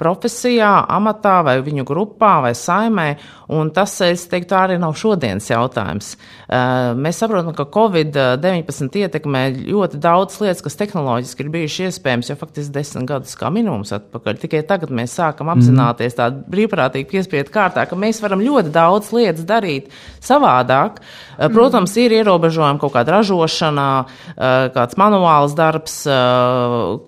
[0.00, 3.08] profesijā, amatā vai viņu grupā vai saimē.
[3.52, 6.14] Un tas, es teiktu, arī nav šodienas jautājums.
[6.16, 12.38] Uh, mēs saprotam, ka Covid-19 ietekmē ļoti daudz lietas, kas tehnoloģiski ir bijušas iespējams jau
[12.40, 14.40] faktiski desmit gadus kā minimums atpakaļ.
[14.42, 19.46] Tikai tagad mēs sākam apzināties tādā brīvprātīgi piespiedu kārtā, ka mēs varam ļoti daudz lietas
[19.46, 19.92] darīt
[20.24, 20.98] savādāk.
[21.36, 24.05] Uh, protams, ir ierobežojumi kaut kāda ražošanā, uh,
[24.36, 25.98] kāds manuāls darbs,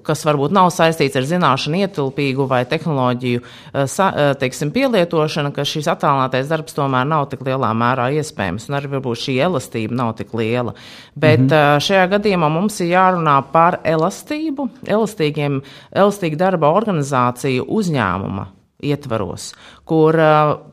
[0.07, 3.45] kas varbūt nav saistīts ar zināšanu ietilpīgu vai tehnoloģiju
[4.41, 9.23] teiksim, pielietošanu, ka attālinātās attālinātais darbs tomēr nav tik lielā mērā iespējams, un arī varbūt
[9.25, 10.75] šī elastība nav tik liela.
[11.15, 11.81] Bet mm -hmm.
[11.81, 19.53] šajā gadījumā mums ir jārunā par elastību, elastīgiem, elastīgu darba organizāciju uzņēmuma ietvaros,
[19.89, 20.17] kur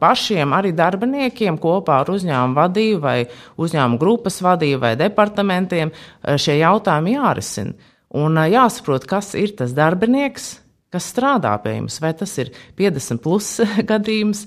[0.02, 3.18] pašiem arī darbiniekiem kopā ar uzņēmumu vadību vai
[3.58, 5.94] uzņēmumu grupas vadību vai departamentiem
[6.38, 7.74] šie jautājumi jārisina.
[8.15, 10.54] Un jāsaprot, kas ir tas darbinieks,
[10.96, 12.00] kas strādā pie jums.
[12.04, 13.52] Vai tas ir 50 plus
[13.92, 14.46] gadījums,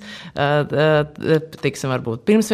[1.63, 2.51] tiksim, varbūt pirms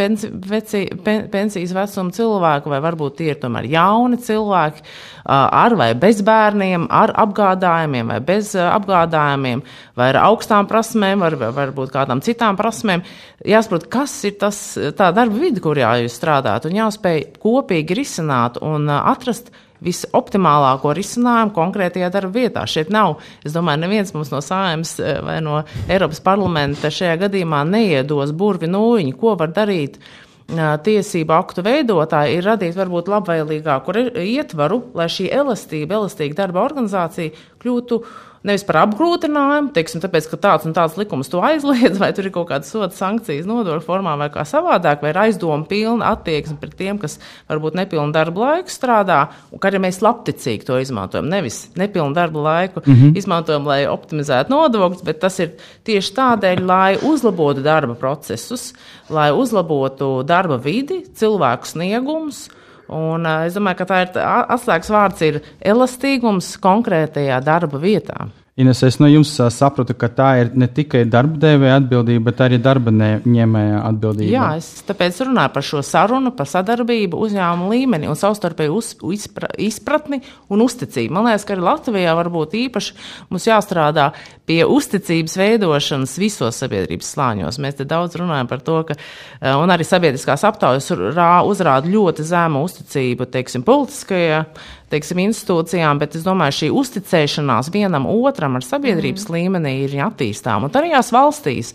[1.33, 4.85] pensijas vecuma cilvēku, vai varbūt tie ir tomēr jauni cilvēki
[5.25, 9.63] ar vai bez bērniem, ar apgādājumiem vai bez apgādājumiem,
[9.97, 13.05] vai ar augstām prasmēm, vai varbūt kādām citām prasmēm.
[13.49, 14.61] Jāsaprot, kas ir tas,
[14.97, 19.53] tā darba vidi, kurā jūs strādājat, un jāspēj kopīgi risināt un atrast
[19.85, 22.65] visoptimālāko risinājumu konkrētajā darba vietā.
[22.71, 27.65] Šeit nav, es domāju, neviens mums no sājums eh, vai no Eiropas parlamenta šajā gadījumā
[27.69, 29.99] neiedos burvi nūjiņu, ko var darīt.
[30.45, 37.33] Eh, tiesību aktu veidotāji ir radīt varbūt labvēlīgāku ietvaru, lai šī elastība, elastīga darba organizācija
[37.65, 42.11] kļūtu uh, nevis par apgrūtinājumu, teiksim, tāpēc, ka tāds un tāds likums to aizliedz, vai
[42.17, 46.13] tur ir kaut kādas soda sankcijas nodokļu formā vai kā savādāk, vai ir aizdoma pilna
[46.13, 47.17] attieksme pret tiem, kas
[47.51, 51.31] varbūt nepilnu darba laiku strādā, un ka arī mēs labticīgi to izmantojam.
[51.33, 53.17] Nevis nepilnu darba laiku mm -hmm.
[53.19, 55.55] izmantojam, lai optimizētu nodokļus, bet tas ir
[55.85, 58.75] tieši tādēļ, lai uzlabotu darba procesus,
[59.09, 62.49] lai uzlabotu darba vidi, cilvēku sniegumus.
[62.92, 68.29] Un, es domāju, ka tā ir atslēgas vārds ir elastīgums konkrētajā darba vietā.
[68.55, 72.61] Ines, es no jums sapratu, ka tā ir ne tikai darba devēja atbildība, bet arī
[72.62, 74.31] darba ņēmēja atbildība.
[74.31, 79.49] Jā, es tāpēc runāju par šo sarunu, par sadarbību uzņēmumu līmeni un savstarpēju uz, izpra,
[79.59, 80.21] izpratni
[80.55, 81.17] un uzticību.
[81.17, 82.95] Man liekas, ka arī Latvijā varbūt īpaši
[83.35, 84.12] mums jāstrādā
[84.47, 87.59] pie uzticības veidošanas visos sabiedrības slāņos.
[87.59, 89.01] Mēs te daudz runājam par to, ka
[89.43, 94.45] arī sabiedriskās aptaujas uzrāda ļoti zemu uzticību, teiksim, politiskajai
[94.92, 99.37] teiksim, institūcijām, bet es domāju, šī uzticēšanās vienam otram ar sabiedrības mm.
[99.37, 100.68] līmenī ir attīstāma.
[100.68, 101.73] Un tajās valstīs,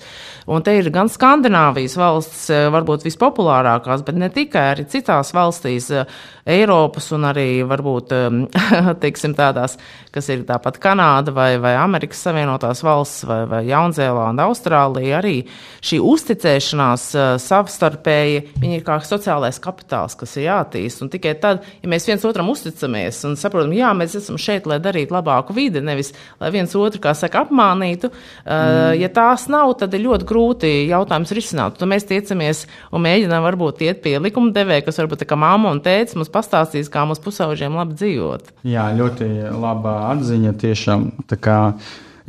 [0.50, 5.90] un te ir gan Skandināvijas valsts, eh, varbūt vispopulārākās, bet ne tikai arī citās valstīs,
[5.94, 6.20] eh,
[6.50, 8.14] Eiropas un arī varbūt
[9.04, 9.78] teiksim, tādās,
[10.14, 15.36] kas ir tāpat Kanāda vai, vai Amerikas Savienotās valsts vai, vai Jaunzēlanda, Austrālija, arī
[15.86, 21.04] šī uzticēšanās eh, savstarpēji, viņi ir kā sociālais kapitāls, kas ir jātīst.
[21.06, 24.80] Un tikai tad, ja mēs viens otram uzticamies un saprotam, jā, mēs esam šeit, lai
[24.84, 28.98] darītu labāku vidi, nevis lai viens otru, kā saka, apmānītu, mm.
[29.00, 31.78] ja tās nav, tad ir ļoti grūti jautājums risināt.
[31.80, 35.74] Tad mēs tiecamies un mēģinām varbūt iet pie likuma devēja, kas varbūt tā kā māma
[35.74, 38.54] un tēcis mums pastāstīs, kā mums pusauģiem labi dzīvot.
[38.68, 41.10] Jā, ļoti laba atziņa tiešām.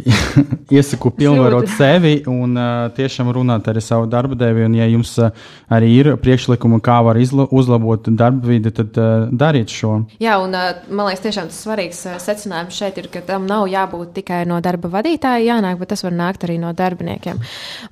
[0.76, 4.68] iesaku pilnvarot sevi un uh, tiešām runāt ar savu darba devēju.
[4.70, 5.30] Un, ja jums uh,
[5.72, 9.96] arī ir priekšlikumi, kā var uzlabot darba vidi, tad uh, dariet šo.
[10.22, 13.68] Jā, un uh, man liekas, tiešām tas svarīgs uh, secinājums šeit ir, ka tam nav
[13.70, 17.40] jābūt tikai no darba vadītāja jānāk, bet tas var nākt arī no darbiniekiem.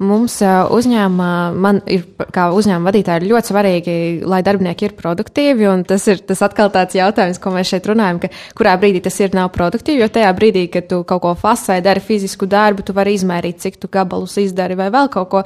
[0.03, 3.97] Mums uh, uzņēmumā, man ir kā uzņēmuma vadītāji ļoti svarīgi,
[4.29, 8.23] lai darbinieki ir produktīvi, un tas ir tas atkal tāds jautājums, ko mēs šeit runājam,
[8.23, 11.81] ka kurā brīdī tas ir nav produktīvi, jo tajā brīdī, kad tu kaut ko fasē
[11.85, 15.43] dari, dari fizisku darbu, tu vari izmērīt, cik tu gabalus izdari vai vēl kaut ko.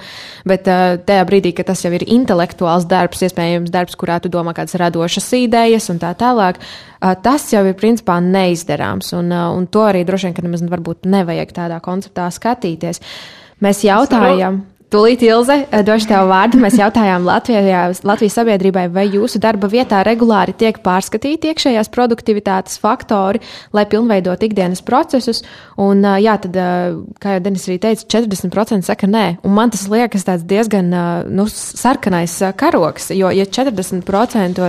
[0.49, 4.55] Bet uh, tajā brīdī, kad tas jau ir intelektuāls darbs, iespējams, darbs, kurā tu domā
[4.57, 9.15] kādas radošas idejas un tā tālāk, uh, tas jau ir principā neizdarāms.
[9.19, 13.03] Un, uh, un to arī droši vien, ka nemaz varbūt nevajag tādā konceptā skatīties.
[13.63, 14.65] Mēs jautājam.
[14.93, 15.55] Tūlīt, Ilze,
[15.89, 16.59] došu tev vārdu.
[16.61, 23.41] Mēs jautājām Latvijā, Latvijas sabiedrībai, vai jūsu darba vietā regulāri tiek pārskatīti iekšējās produktivitātes faktori,
[23.73, 25.41] lai pilnveidot ikdienas procesus.
[25.81, 26.59] Un, jā, tad,
[27.25, 29.23] kā jau Denis arī teica, 40% saka nē.
[29.49, 30.93] Un man tas liekas diezgan
[31.33, 34.69] nu, sarkanais karoks, jo, ja 40%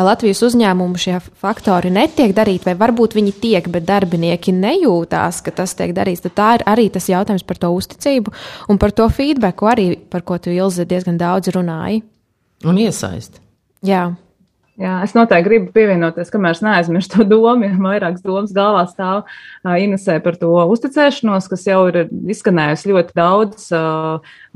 [0.00, 5.76] Latvijas uzņēmumu šie faktori netiek darīti, vai varbūt viņi tiek, bet darbinieki nejūtās, ka tas
[5.76, 8.32] tiek darīts, tad tā ir arī tas jautājums par to uzticību
[8.72, 12.04] un par to feedback ko arī par ko tu Ilze diezgan daudz runāji.
[12.66, 13.42] Un iesaisti.
[13.86, 14.08] Jā.
[14.78, 19.24] Jā, es noteikti gribu pievienoties, kamēr es neaizmirstu to domu, ja vairākas domas galvā stāv
[19.66, 23.64] Inesē par to uzticēšanos, kas jau ir izskanējusi ļoti daudz.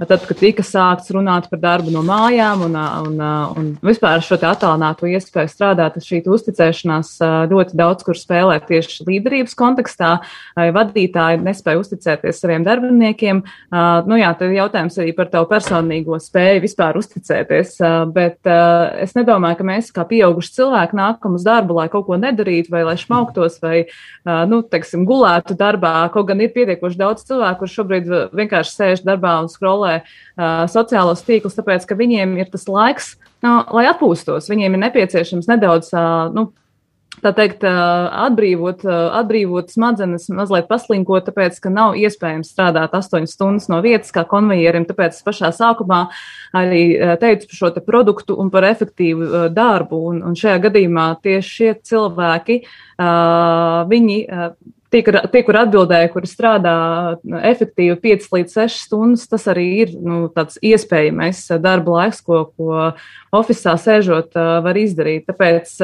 [0.08, 3.18] Tad, kad tika sākts runāt par darbu no mājām un, un,
[3.58, 7.10] un vispār šo attālināto iespēju strādāt, šī uzticēšanās
[7.50, 10.14] ļoti daudz kur spēlē tieši līderības kontekstā.
[10.56, 13.42] Vadītāji nespēja uzticēties saviem darbiniekiem.
[14.08, 17.76] Nu jā, tad jautājums arī par tavu personīgo spēju vispār uzticēties,
[18.16, 18.50] bet
[19.04, 22.82] es nedomāju, ka mēs kā pieauguši cilvēki nākam uz darbu, lai kaut ko nedarītu, vai
[22.88, 23.84] lai šmauktos, vai,
[24.24, 25.94] nu, teiksim, gulētu darbā.
[26.14, 31.24] Kaut gan ir pietiekoši daudz cilvēku, kurš šobrīd vienkārši sēž darbā un skrolē uh, sociālos
[31.26, 34.50] tīklus, tāpēc, ka viņiem ir tas laiks, nu, lai atpūstos.
[34.52, 36.50] Viņiem ir nepieciešams nedaudz, uh, nu,
[37.22, 43.78] tā teikt, atbrīvot, atbrīvot smadzenes, mazliet paslinkot, tāpēc, ka nav iespējams strādāt astoņas stundas no
[43.84, 44.86] vietas kā konvejerim.
[44.88, 46.02] Tāpēc es pašā sākumā
[46.56, 46.82] arī
[47.22, 50.02] teicu par šo te produktu un par efektīvu darbu.
[50.10, 52.62] Un, un šajā gadījumā tieši šie cilvēki,
[53.92, 54.18] viņi
[54.92, 56.72] Tie, kur, tie, kur atbildēja, kuri strādā
[57.48, 62.90] efektīvi 5 līdz 6 stundas, tas arī ir nu, tāds iespējamais darba laiks, ko, ko
[63.32, 65.24] oficiālā sēžot var izdarīt.
[65.30, 65.80] Tāpēc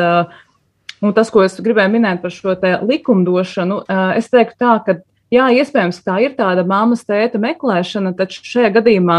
[0.99, 3.85] Un tas, ko es gribēju minēt par šo likumdošanu,
[4.19, 4.97] es teiktu tā, ka
[5.31, 9.19] jā, iespējams, tā ir tāda māmas tēta meklēšana, taču šajā gadījumā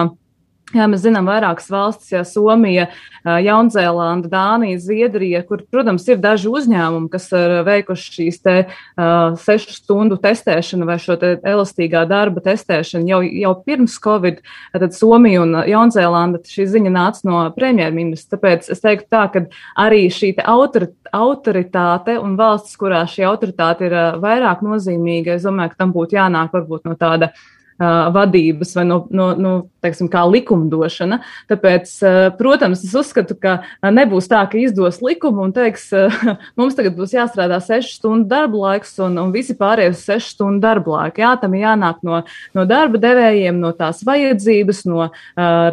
[0.69, 2.83] Jā, mēs zinām, vairākas valstis, ja Somija,
[3.25, 9.73] Jaunzēlanda, Dānija, Zviedrija, kur, protams, ir daži uzņēmumi, kas ir veikuši šīs te uh, sešu
[9.79, 14.43] stundu testēšanu vai šo te elastīgā darba testēšanu jau, jau pirms Covid.
[14.77, 18.37] Tad Somija un Jaunzēlanda šī ziņa nāca no premjerministra.
[18.37, 19.47] Tāpēc es teiktu tā, ka
[19.81, 25.73] arī šī autor, autoritāte un valsts, kurā šī autoritāte ir uh, vairāk nozīmīga, es domāju,
[25.73, 27.33] ka tam būtu jānāk varbūt no tāda
[27.79, 31.21] vadības vai no, no, no teiksim, kā likumdošana.
[31.49, 31.91] Tāpēc,
[32.39, 33.59] protams, es uzskatu, ka
[33.95, 35.89] nebūs tā, ka izdos likumu un teiks,
[36.59, 40.95] mums tagad būs jāstrādā 6 stundu darba laiks un, un visi pārējais 6 stundu darba
[40.97, 41.23] laika.
[41.23, 42.21] Jā, tam jānāk no,
[42.57, 45.13] no darba devējiem, no tās vajadzības, no uh,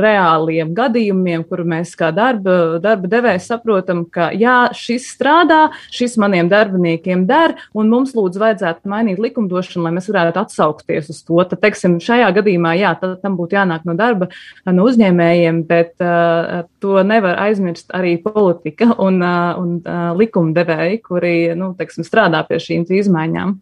[0.01, 6.51] reāliem gadījumiem, kur mēs kā darba, darba devēji saprotam, ka jā, šis strādā, šis maniem
[6.53, 11.43] darbiniekiem der, un mums lūdzu vajadzētu mainīt likumdošanu, lai mēs varētu atsaukties uz to.
[11.47, 14.29] Tad, teiksim, šajā gadījumā, jā, tam būtu jānāk no darba,
[14.69, 21.37] no uzņēmējiem, bet uh, to nevar aizmirst arī politika un, uh, un uh, likumdevēji, kuri,
[21.59, 23.59] nu, teiksim, strādā pie šīm izmaiņām.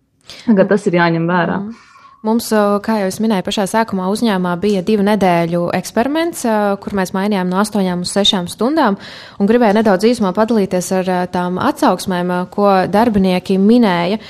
[0.46, 1.58] Tagad tas ir jāņem vērā.
[1.64, 1.93] Mm.
[2.24, 2.46] Mums,
[2.80, 6.46] kā jau es minēju, pašā sākumā uzņēmumā bija divu nedēļu eksperiments,
[6.80, 8.96] kur mēs mainījām no 8 uz 6 stundām,
[9.36, 14.22] un gribēju nedaudz īsumā padalīties ar tām atsauksmēm, ko darbinieki minēja.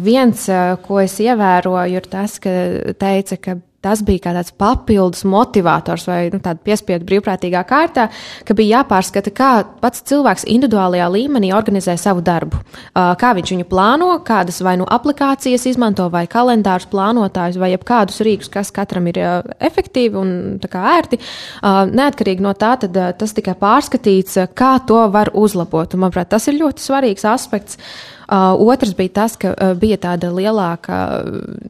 [0.00, 0.46] Viens,
[0.86, 2.54] ko es ievēroju, ir tas, ka
[2.96, 8.08] teica, ka tas bija kā tāds papildus motivators vai nu, piespiedu brīvprātīgā kārtā,
[8.46, 9.50] ka bija jāpārskata, kā
[9.82, 12.58] pats cilvēks individuālajā līmenī organizē savu darbu.
[12.94, 18.50] Kā viņš viņu plāno, kādas vai nu aplikācijas izmanto, vai kalendārus plānotājus, vai kādus rīkus,
[18.52, 20.34] kas katram ir efektīvi un
[20.66, 21.20] ērti.
[21.62, 25.94] Neatkarīgi no tā, tad tas tikai pārskatīts, kā to var uzlabot.
[25.94, 27.78] Un, manuprāt, tas ir ļoti svarīgs aspekts.
[27.78, 30.96] Uh, otrs bija tas, ka uh, bija tāda lielāka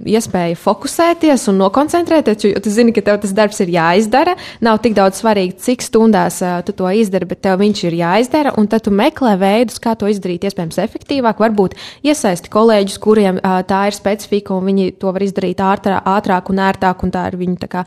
[0.06, 4.36] iespēja fokusēties un nokoncentrēties, jo tu zini, ka tev tas darbs ir jāizdara.
[4.64, 8.54] Nav tik daudz svarīgi, cik stundās uh, tu to izdari, bet tev viņš ir jāizdara,
[8.56, 11.42] un tad tu meklē veidus, kā to izdarīt iespējams efektīvāk.
[11.44, 16.62] Varbūt iesaisti kolēģus, kuriem tā ir specifika, un viņi to var izdarīt ātrā, ātrāk un
[16.64, 17.84] ērtāk, un tā ir viņa tā kā,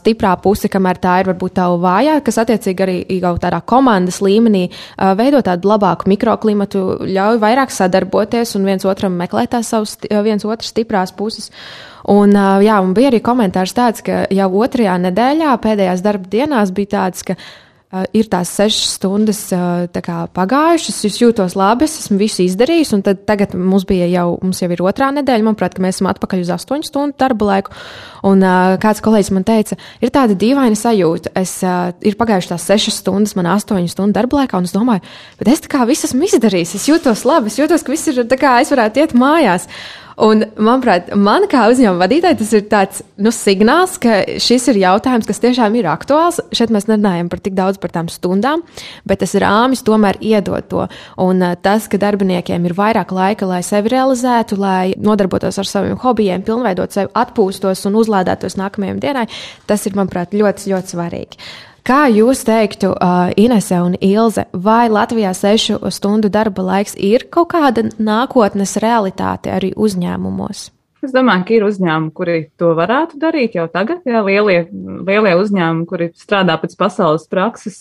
[0.00, 4.66] stiprā puse, kamēr tā ir varbūt tā vājā, kas attiecīgi arī jau tādā komandas līmenī
[5.18, 10.44] veido tādu labāku mikroklimatu, ļauj vairāk sadarboties sadarboties un viens otram meklēt tās savas, viens
[10.44, 11.50] otras stiprās puses.
[12.08, 12.32] Un,
[12.64, 17.22] jā, un bija arī komentārs tāds, ka jau otrajā nedēļā, pēdējās darba dienās, bija tāds,
[17.22, 17.36] ka
[18.14, 23.02] ir tās sešas stundas uh, kā, pagājušas, es jūtos labi, es esmu visu izdarījis, un
[23.02, 26.86] tagad mums, jau, mums jau ir otrā nedēļa, manuprāt, ka mēs esam atpakaļ uz astoņu
[26.86, 27.74] stundu darba laiku.
[28.30, 31.56] Un uh, kāds kolēģis man teica, ir tāda dīvaina sajūta, es,
[32.06, 35.02] ir pagājušas tās sešas stundas, man astoņu stundu darba laikā, un es domāju,
[35.40, 38.22] bet es tā kā visu esmu izdarījis, es jūtos labi, es jūtos, ka viss ir
[38.30, 39.66] tā kā es varētu iet mājās.
[40.20, 45.24] Un, manuprāt, man kā uzņēmuma vadītājai tas ir tāds nu, signāls, ka šis ir jautājums,
[45.28, 46.42] kas tiešām ir aktuāls.
[46.56, 48.60] Šeit mēs nerunājam par tik daudz par tām stundām,
[49.08, 50.84] bet tas rāmis tomēr iedod to.
[51.24, 55.96] Un uh, tas, ka darbiniekiem ir vairāk laika, lai sevi realizētu, lai nodarbotos ar saviem
[56.04, 59.26] hobijiem, pilnveidot sevi, atpūstos un uzlādētos nākamajai dienai,
[59.70, 61.50] tas ir, manuprāt, ļoti, ļoti svarīgi.
[61.90, 67.50] Kā jūs teiktu, uh, Inese un Ilze, vai Latvijā sešu stundu darba laiks ir kaut
[67.50, 70.68] kāda nākotnes realitāte arī uzņēmumos?
[71.00, 74.02] Es domāju, ka ir uzņēmumi, kuri to varētu darīt jau tagad.
[74.04, 74.66] Jā, lielie,
[75.08, 77.78] lielie uzņēmumi, kuri strādā pēc pasaules prakses,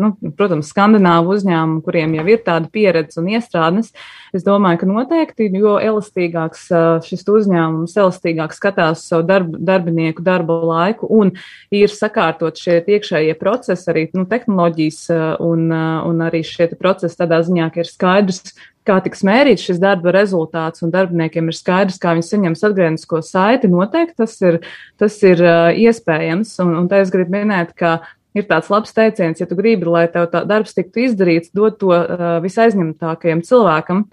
[0.00, 3.92] nu, protams, skandināvu uzņēmumi, kuriem jau ir tāda pieredze un iestrādnes.
[4.32, 6.64] Es domāju, ka noteikti, jo elastīgāks
[7.04, 11.34] šis uzņēmums, elastīgāk skatās savu darb, darbinieku darba laiku un
[11.68, 15.04] ir sakārtot šie iekšējie procesi, arī nu, tehnoloģijas
[15.44, 18.56] un, un arī šie procesi tādā ziņā, ka ir skaidrs,
[18.88, 23.70] kā tiks mērīts šis darba rezultāts, un darbiniekiem ir skaidrs, kā viņi saņems atgrieznisko saiti,
[23.72, 24.60] noteikti tas ir,
[25.00, 26.52] tas ir uh, iespējams.
[26.64, 27.96] Un, un te es gribu minēt, ka
[28.36, 31.94] ir tāds labs teiciens, ja tu gribi, lai tev tā darbs tiktu izdarīts, dod to
[31.94, 34.04] uh, visaizņemtākajam cilvēkam.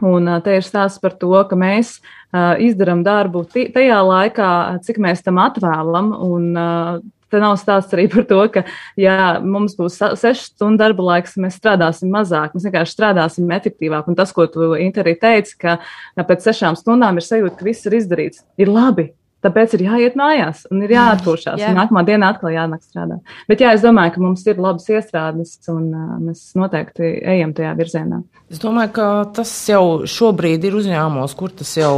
[0.00, 4.50] Un uh, te ir stāsts par to, ka mēs uh, izdarām darbu tajā laikā,
[4.86, 7.00] cik mēs tam atvēlam, un uh,
[7.30, 8.64] Te nav stāsts arī par to, ka,
[9.00, 14.10] ja mums būs sešu stundu darba laiks, mēs strādāsim mazāk, mēs vienkārši strādāsim efektīvāk.
[14.10, 15.78] Un tas, ko tu Interī teici, ka
[16.18, 19.12] pēc sešām stundām ir sajūta, ka viss ir izdarīts, ir labi.
[19.40, 21.62] Tāpēc ir jāiet mājās un ir jāatpūšas.
[21.62, 21.70] Jā.
[21.76, 23.22] Nākamā dienā atkal jānāk strādāt.
[23.48, 27.70] Bet jā, es domāju, ka mums ir labas iestrādes un uh, mēs noteikti ejam tajā
[27.78, 28.20] virzienā.
[28.52, 29.06] Es domāju, ka
[29.40, 31.94] tas jau šobrīd ir uzņēmumos, kur tas jau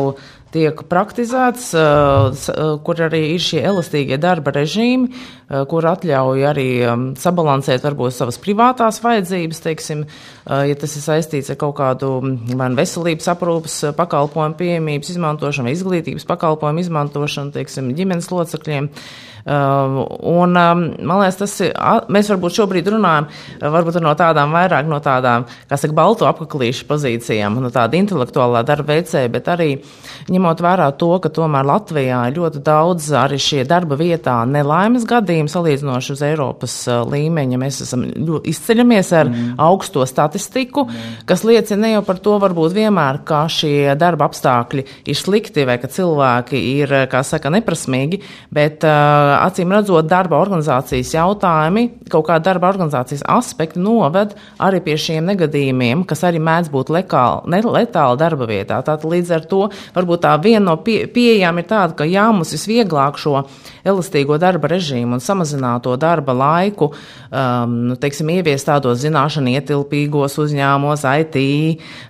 [0.53, 1.71] tiek praktizēts,
[2.85, 5.09] kur arī ir šie elastīgie darba režīmi,
[5.71, 6.69] kur atļauj arī
[7.21, 10.07] sabalansēt varbūt savas privātās vajadzības, teiksim,
[10.47, 16.29] ja tas ir saistīts ar kaut kādu vai nu veselības aprūpas pakalpojumu pieejamības izmantošanu, izglītības
[16.29, 18.91] pakalpojumu izmantošanu, teiksim, ģimenes locekļiem.
[19.45, 21.73] Um, un, um, man liekas, tas ir,
[22.15, 23.27] mēs varbūt šobrīd runājam,
[23.75, 28.95] varbūt no tādām vairāk no tādām, kā saka, balto apaklīšu pozīcijām, no tāda intelektuālā darba
[28.95, 29.73] veicēja, bet arī
[30.31, 35.51] ņemot vērā to, ka tomēr Latvijā ir ļoti daudz arī šie darba vietā nelaimes gadījumi
[35.53, 36.77] salīdzinoši uz Eiropas
[37.13, 37.61] līmeņa.
[37.63, 39.55] Mēs esam izceļamies ar mm.
[39.63, 41.23] augsto statistiku, mm.
[41.29, 45.79] kas liecina ne jau par to varbūt vienmēr, ka šie darba apstākļi ir slikti vai
[45.83, 48.21] ka cilvēki ir, kā saka, neprasmīgi,
[48.55, 54.97] bet uh, acīm redzot, darba organizācijas jautājumi, kaut kāda darba organizācijas aspekti noved arī pie
[55.01, 58.81] šiem negadījumiem, kas arī mēdz būt lekāli, letāli darba vietā.
[58.83, 59.63] Tātad līdz ar to
[59.97, 63.43] varbūt tā viena no pie, pieejām ir tāda, ka jā, mums visvieglāk šo
[63.85, 71.07] elastīgo darba režīmu un samazināto darba laiku, um, nu, teiksim, ieviest tādos zināšanu ietilpīgos uzņēmumos,
[71.23, 71.39] IT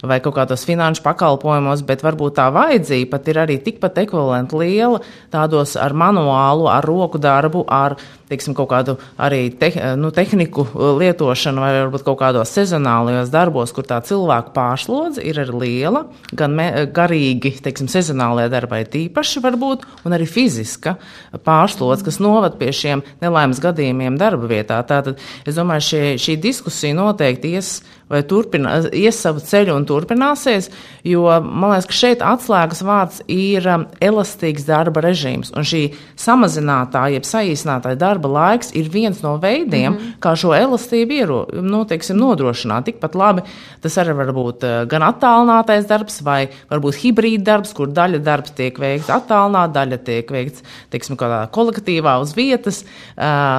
[0.06, 5.02] vai kaut kādos finanšu pakalpojumos, bet varbūt tā vajadzība pat ir arī tikpat ekvivalenti liela
[5.32, 7.96] tādos ar manuālu, ar roku darbu, ar
[8.32, 9.70] teiksim, kaut kādu arī te,
[10.00, 15.40] nu, tehniku uh, lietošanu, vai varbūt kaut kādos sezonālajos darbos, kur tā cilvēku pārslodze ir
[15.42, 16.06] arī liela,
[16.36, 18.11] gan me, garīgi, teiksim, sezonālajā
[18.52, 20.96] darbā ir tīpaši varbūt, un arī fiziska
[21.44, 24.80] pārslodze, kas novad pie šiem nelaimes gadījumiem darba vietā.
[24.86, 27.80] Tātad es domāju, šie, šī diskusija noteikti ies
[28.12, 30.68] vai turpinās, ies savu ceļu un turpināsies,
[31.08, 35.82] jo man liekas, ka šeit atslēgas vārds ir um, elastīgs darba režīms, un šī
[36.20, 40.18] samazinātā, jeb saīsinātā darba laiks ir viens no veidiem, mm -hmm.
[40.20, 42.90] kā šo elastību iero, nu, teiksim, nodrošināt.
[42.90, 43.46] Tikpat labi
[43.80, 48.54] tas arī var būt uh, gan attālinātais darbs, vai varbūt hibrīd darbs, kur daļa darbs
[48.58, 51.18] tiek veikts attālināti, daļa tiek veikts, teiksim,
[51.54, 52.82] kolektīvā uz vietas,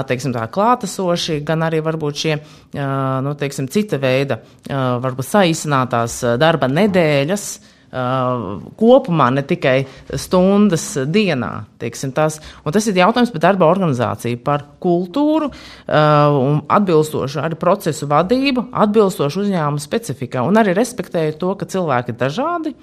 [0.10, 2.40] teiksim, tā klātesoši, gan arī varbūt šie,
[3.26, 7.48] nu, teiksim, cita veida varbūt saīsinātās darba nedēļas,
[7.94, 9.84] kopumā, ne tikai
[10.18, 11.52] stundas dienā.
[12.16, 12.40] Tas.
[12.74, 15.50] Tas ir jautājums par darba organizāciju, par kultūru
[15.90, 22.20] un atbilstošu arī procesu vadību, atbilstošu uzņēmumu specifikai un arī respektējot to, ka cilvēki ir
[22.22, 22.74] dažādi.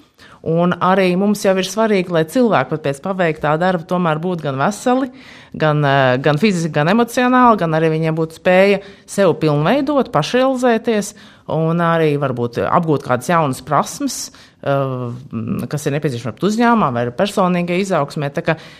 [0.47, 5.11] Un arī mums jau ir svarīgi, lai cilvēki pēc paveiktā darba tomēr būtu gan veseli,
[5.53, 5.83] gan,
[6.21, 11.13] gan fiziski, gan emocionāli, gan arī viņiem būtu spēja sevi pilnveidot, pašrealizēties
[11.51, 18.31] un arī varbūt apgūt kādas jaunas prasmes, uh, kas ir nepieciešamas uzņēmumā vai personīgai izaugsmē.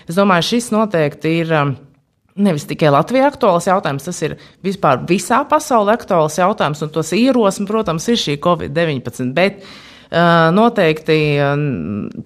[0.10, 1.56] Es domāju, šis noteikti ir.
[1.62, 1.78] Um,
[2.42, 7.68] nevis tikai Latvijā aktuāls jautājums, tas ir vispār visā pasaulē aktuāls jautājums, un tos ierosme,
[7.68, 9.34] protams, ir šī Covid-19.
[9.36, 9.74] Bet uh,
[10.12, 11.16] Noteikti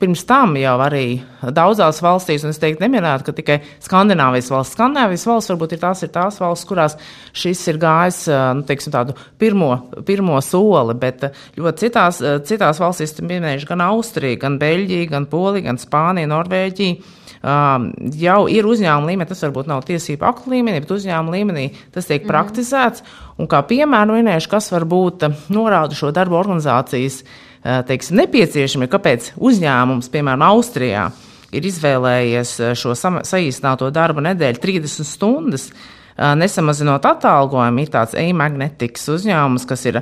[0.01, 1.19] pirms tam jau arī
[1.53, 4.73] daudzās valstīs, un es teiktu, neminētu, ka tikai Skandināvijas valsts.
[4.73, 6.97] Skandināvijas valsts varbūt ir tās, ir tās valsts, kurās
[7.37, 8.23] šis ir gājis
[8.57, 9.69] nu, teiksim, tādu pirmo,
[10.07, 11.27] pirmo soli, bet
[11.59, 17.21] ļoti citās, citās valstīs minējuši gan Austrija, gan Beļģija, gan Polija, gan Spānija, Norvēģija.
[17.45, 22.09] Um, jau ir uzņēmuma līmenī, tas varbūt nav tiesību aktu līmenī, bet uzņēmuma līmenī tas
[22.09, 22.31] tiek mm.
[22.31, 23.05] praktizēts.
[23.37, 27.35] Un kā piemēru minējuši, kas var būt norāda šo darbu organizācijas uh,
[27.65, 31.07] teiksim, nepieciešami, kāpēc uzņēmums, piemēram, Austrijā,
[31.55, 37.83] ir izvēlējies eh, šo saīsināto darba nedēļu 30 stundas, eh, nesamazinot atalgojumu.
[37.83, 40.01] Ir tāds e-magnetikas uzņēmums, kas ir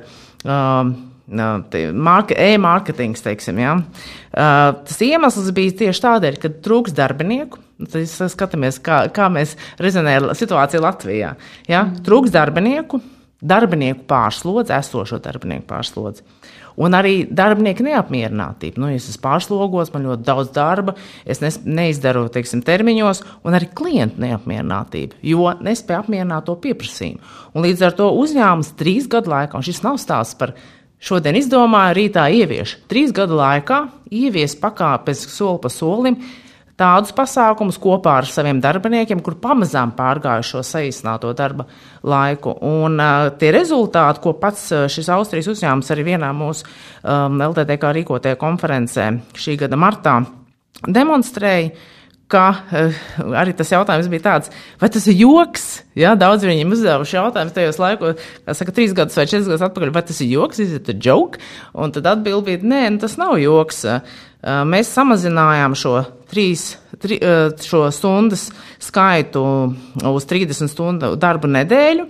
[2.35, 3.77] e-mārketings, teiksim, ja.
[4.33, 7.61] Tas iemesls bija tieši tādēļ, ka trūks darbinieku.
[7.79, 11.33] Tad skatāmies, kā, kā mēs rezonējam situāciju Latvijā.
[11.67, 11.85] Ja?
[11.85, 12.03] Mm.
[12.05, 12.99] Trūks darbinieku,
[13.39, 16.27] darbinieku pārslodzi, esošo darbinieku pārslodzi.
[16.81, 18.81] Un arī darbinieku neapmierinātība.
[18.81, 20.95] Nu, es esmu pārslogos, man ļoti daudz darba,
[21.25, 27.33] es nes, neizdaru teiksim, termiņos, un arī klientu neapmierinātība, jo nespēju apmierināt to pieprasījumu.
[27.53, 30.55] Un līdz ar to uzņēmums trīs gadu laikā, un šis nav stāsts par
[31.03, 32.77] šodien izdomāju, rītā ievieš.
[32.89, 36.17] Trīs gadu laikā ievies pakāpes soli pa solim
[36.79, 41.67] tādus pasākumus kopā ar saviem darbiniekiem, kur pamazām pārgāju šo saīsināto darba
[42.01, 42.55] laiku.
[42.65, 48.39] Un uh, tie rezultāti, ko pats šis Austrijas uzņēmums arī vienā mūsu um, LTTK rīkotajā
[48.41, 50.21] konferencē šī gada martā
[50.89, 51.75] demonstrēja,
[52.33, 53.01] ka uh,
[53.37, 54.49] arī tas jautājums bija tāds,
[54.81, 55.67] vai tas ir joks?
[55.99, 59.93] Ja, daudz viņiem uzdevuši jautājumus tajos laikos, kā saka, trīs gadus vai četrus gadus atpakaļ,
[59.93, 61.41] vai tas ir joks, is it a joke?
[61.77, 63.83] Un tad atbild bija, nē, nu, tas nav joks.
[63.85, 65.99] Uh, mēs samazinājām šo
[66.33, 66.65] trīs,
[67.01, 67.19] tri,
[67.63, 68.49] šo stundas
[68.81, 69.45] skaitu
[70.09, 72.07] uz 30 stundu darba nedēļu,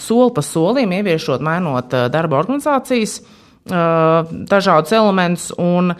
[0.00, 3.20] soli pa solim ieviešot, mainot darba organizācijas
[3.64, 5.94] dažādus elementus, un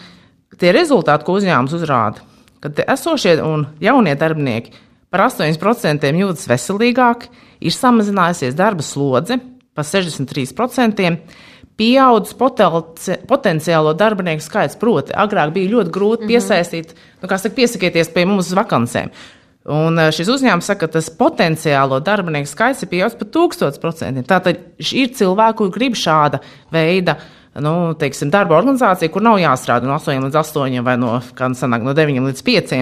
[0.61, 2.25] tie rezultāti, ko uzņēmums uzrāda,
[2.65, 4.75] kad esošie un jaunie darbinieki
[5.13, 7.29] par 8% jūtas veselīgāk,
[7.65, 9.39] ir samazinājusies darba slodze
[9.75, 11.15] par 63%,
[11.81, 12.37] pieaudzis
[13.29, 14.79] potenciālo darbinieku skaits.
[14.81, 16.33] Proti, agrāk bija ļoti grūti mhm.
[16.33, 19.15] piesaistīt, nu, kā saka, piesakieties pie mums uz vakancēm.
[19.75, 24.27] Un eh, šis uzņēmums saka, ka tas potenciālo darbinieku skaits ir pieaudzis par 1000%.
[24.29, 26.43] Tātad ir cilvēki, kur grib šāda
[26.75, 27.17] veida
[27.63, 31.17] nu, teiksim, darba organizācija, kur nav jāstrādā no 8 līdz 8 vai no,
[31.55, 32.75] sanāk, no 9 līdz 5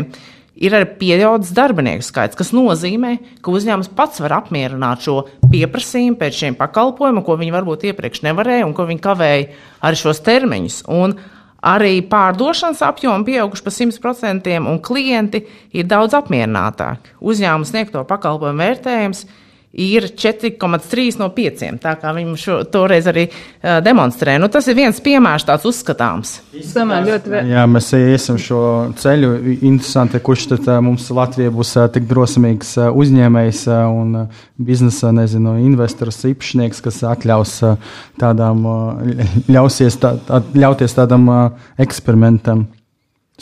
[0.57, 5.23] ir arī pieaudzis darbinieku skaits, kas nozīmē, ka uzņēmums pats var apmierināt šo
[5.53, 9.47] pieprasījumu pēc šiem pakalpojumiem, ko viņi varbūt iepriekš nevarēja un ko viņi kavēja
[9.89, 10.81] arī šos termiņus.
[10.93, 11.17] Un
[11.63, 17.17] arī pārdošanas apjomi pieauguši par 100%, un klienti ir daudz apmierinātāki.
[17.23, 19.42] Uzņēmuma sniegto pakalpojumu vērtējums ir
[19.73, 21.63] ir 4,3 no 5.
[21.83, 24.37] Tā kā viņi šo, toreiz arī uh, demonstrē.
[24.41, 26.35] Nu, tas ir viens piemērs, tāds uzskatāms.
[26.53, 27.33] Ļoti...
[27.49, 28.63] Jā, mēs iesim šo
[29.01, 29.33] ceļu.
[29.61, 34.45] Interesanti, kurš tad uh, mums Latvijā būs uh, tik drosmīgs uh, uzņēmējs uh, un uh,
[34.61, 41.67] biznesa, nezinu, investors, īpašnieks, kas atļaus uh, tādām, uh, ļausies tā, tā, ļauties tādam uh,
[41.81, 42.69] eksperimentam.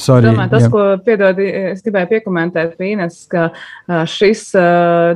[0.01, 0.71] Sorry, Domāju, tas, jā.
[0.73, 3.51] ko piedod, es gribēju piekomentēt Vīnes, ka
[4.09, 4.47] šis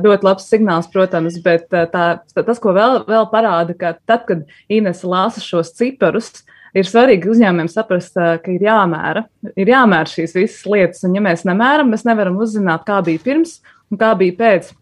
[0.03, 2.05] ļoti labs signāls, protams, bet tā,
[2.35, 6.43] tas, ko vēl, vēl parāda, ka tad, kad Ines lāsa šos ciparus,
[6.77, 9.25] ir svarīgi uzņēmumiem saprast, ka ir jāmēra,
[9.57, 13.59] ir jāmēra šīs visas lietas, un ja mēs nemēram, mēs nevaram uzzināt, kā bija pirms
[13.89, 14.73] un kā bija pēc.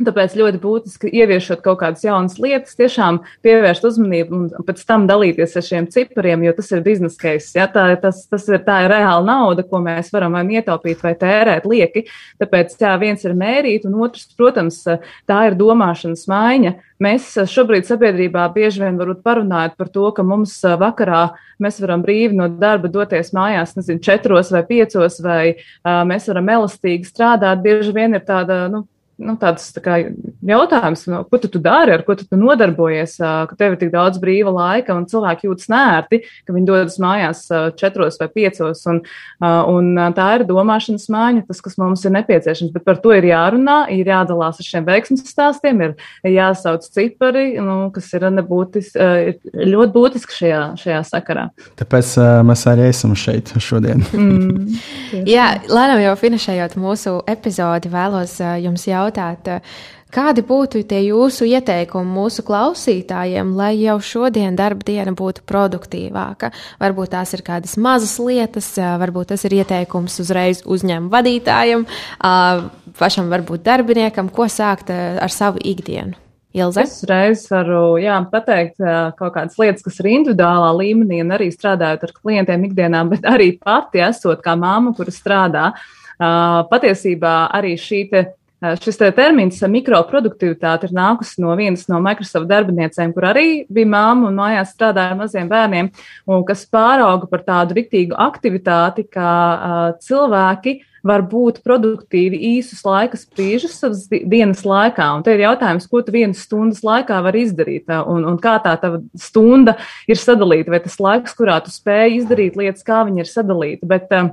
[0.00, 5.52] Tāpēc ļoti būtiski ieviešot kaut kādas jaunas lietas, tiešām pievērst uzmanību un pēc tam dalīties
[5.60, 7.50] ar šiem cipariem, jo tas ir biznesa case.
[7.58, 7.66] Ja?
[7.68, 11.68] Tā, tas, tas ir, tā ir reāla nauda, ko mēs varam vai ietaupīt vai tērēt
[11.68, 12.06] lieki.
[12.40, 14.80] Tāpēc jā, viens ir mērīt, un otrs, protams,
[15.28, 16.72] tā ir domāšanas maiņa.
[17.02, 21.26] Mēs šobrīd sabiedrībā bieži vien varbūt parunājot par to, ka mums vakarā
[21.62, 26.48] mēs varam brīvi no darba doties mājās, nezinu, četros vai piecos, vai uh, mēs varam
[26.56, 27.60] elastīgi strādāt.
[27.64, 28.86] Bieži vien ir tāda, nu,
[29.20, 29.98] nu, tāds tā kā,
[30.46, 33.92] jautājums, no, ko tu, tu dari, ar ko tu, tu nodarbojies, ka tev ir tik
[33.92, 37.44] daudz brīva laika un cilvēki jūtas nērti, ka viņi dodas mājās
[37.78, 38.82] četros vai piecos.
[38.90, 39.02] Un,
[39.42, 42.72] un tā ir domāšanas māja, tas, kas mums ir nepieciešams.
[42.74, 47.78] Bet par to ir jārunā, ir jādalās ar šiem veiksmes stāstiem, ir jāsauc cipari, nu,
[47.94, 51.48] kas ir, nebūtis, ir ļoti būtiski šajā, šajā sakarā.
[51.80, 52.14] Tāpēc
[52.48, 54.04] mēs arī esam šeit šodien.
[54.10, 54.82] mm,
[55.34, 59.62] Jā, lēnām jau finišējot mūsu epizodi, vēlos jums jautāt jautāt,
[60.12, 66.52] kādi būtu tie jūsu ieteikumi mūsu klausītājiem, lai jau šodien darba diena būtu produktīvāka?
[66.80, 71.86] Varbūt tās ir kādas mazas lietas, varbūt tas ir ieteikums uzreiz uzņēmuma vadītājam,
[72.98, 76.18] pašam varbūt darbiniekam, ko sākt ar savu ikdienu.
[76.52, 76.82] Ilze?
[76.84, 78.76] Es reiz varu jā, pateikt
[79.16, 83.54] kaut kādas lietas, kas ir individuālā līmenī un arī strādājot ar klientiem ikdienā, bet arī
[83.56, 85.70] pati esot kā māma, kura strādā.
[86.20, 88.02] Patiesībā arī šī
[88.62, 94.28] Šis te termins mikroproduktivitāte ir nākusi no vienas no Microsoft darbiniecēm, kur arī bija māma
[94.28, 95.88] un mājās strādāja ar maziem bērniem,
[96.30, 103.18] un kas pārauga par tādu riktīgu aktivitāti, kā uh, cilvēki var būt produktīvi īsus laika
[103.18, 105.08] sprīžus savas dienas laikā.
[105.16, 108.76] Un te ir jautājums, ko tu vienas stundas laikā vari izdarīt, un, un kā tā
[108.78, 109.74] tava stunda
[110.06, 113.90] ir sadalīta, vai tas laiks, kurā tu spēj izdarīt lietas, kā viņi ir sadalīti.
[113.90, 114.30] Bet, uh,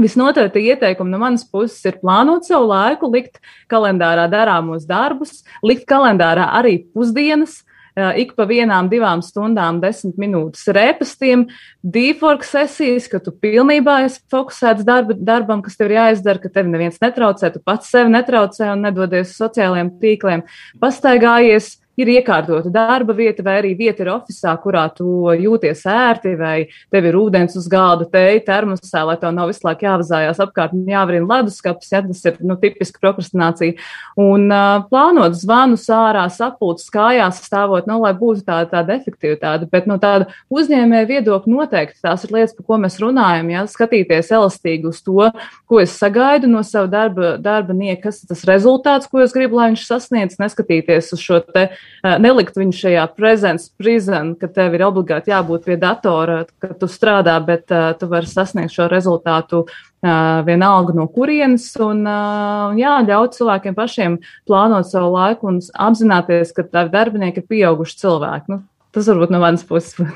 [0.00, 5.84] Visnotaļ tie ieteikumi no manas puses ir plānot savu laiku, likt kalendārā darāmos darbus, likt
[5.90, 7.60] kalendārā arī pusdienas,
[7.92, 11.44] ik pa vienām, divām stundām, desmit minūtes repastiem,
[11.84, 16.72] defork sesijas, ka tu pilnībā esi fokusēts darba, darbam, kas tev ir jāizdara, ka tevi
[16.72, 20.46] neviens netraucē, tu pats sevi netraucē un nedodies uz sociālajiem tīkliem.
[20.80, 26.54] Pastaigājies, ir iekārtota darba vieta, vai arī vieta ir oficiālā, kurā tu jūties ērti, vai
[26.92, 30.88] tev ir ūdens uz galda, teja, termosā, lai tev nav visu laiku jāvazājās apkārt un
[30.88, 33.76] jāvarina leduskapis, ja tas ir nu, tipiski prokrastinācija.
[34.20, 39.88] Un uh, plānot zvanus ārā, sapulces kājās stāvot, nu, lai būtu tāda, tāda efektivitāte, bet
[39.88, 44.32] no nu, tāda uzņēmēja viedokļa noteikti tās ir lietas, par ko mēs runājam, ja skatīties
[44.32, 45.28] elastīgi uz to,
[45.68, 49.60] ko es sagaidu no sava darba, darba nieka, kas ir tas rezultāts, ko es gribu,
[49.60, 51.68] lai viņš sasniedz, neskatīties uz šo te
[52.02, 57.36] nelikt viņu šajā presence prison, ka tev ir obligāti jābūt pie datora, ka tu strādā,
[57.46, 63.38] bet uh, tu vari sasniegt šo rezultātu uh, vienalga no kurienes, un uh, jā, ļaut
[63.38, 64.18] cilvēkiem pašiem
[64.50, 68.50] plānot savu laiku un apzināties, ka tavi darbinieki ir pieauguši cilvēki.
[68.50, 68.62] Nu,
[68.94, 69.98] tas varbūt no manas puses.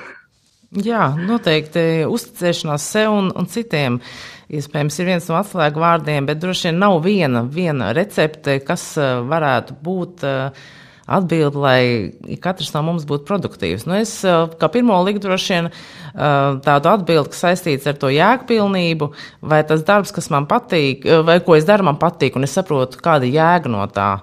[0.76, 4.00] Jā, noteikti uzticēšanās sev un, un citiem.
[4.50, 9.78] Iespējams, ir viens no atslēgu vārdiem, bet droši vien nav viena, viena recepte, kas varētu
[9.86, 10.66] būt uh,
[11.06, 13.86] atbildi, lai katrs no mums būtu produktīvs.
[13.86, 15.70] Nu, es kā pirmo liku droši vien
[16.66, 19.12] tādu atbildi, kas saistīts ar to jēgpilnību,
[19.46, 23.00] vai tas darbs, kas man patīk, vai ko es daru, man patīk, un es saprotu,
[23.02, 24.16] kāda jēga no tā.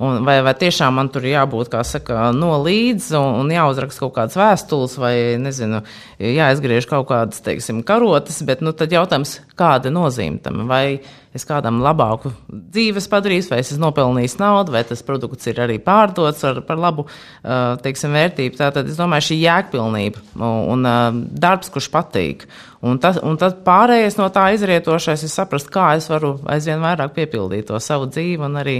[0.00, 4.14] Un vai, vai tiešām man tur jābūt, kā saka, no līdzi un, un jāuzraksta kaut
[4.16, 5.82] kādas vēstules vai, nezinu,
[6.24, 10.62] jāizgriež kaut kādas, teiksim, karotes, bet, nu, tad jautājums, kāda nozīme tam?
[10.70, 11.02] Vai
[11.36, 15.78] es kādam labāku dzīves padarīšu, vai es esmu nopelnījis naudu, vai tas produkts ir arī
[15.82, 17.06] pārdots ar, par labu,
[17.84, 18.58] teiksim, vērtību.
[18.58, 22.48] Tātad, es domāju, šī jēgpilnība un, un darbs, kurš patīk.
[22.80, 27.14] Un, tas, un tad pārējais no tā izrietošais ir saprast, kā es varu aizvien vairāk
[27.18, 28.78] piepildīt to savu dzīvi un arī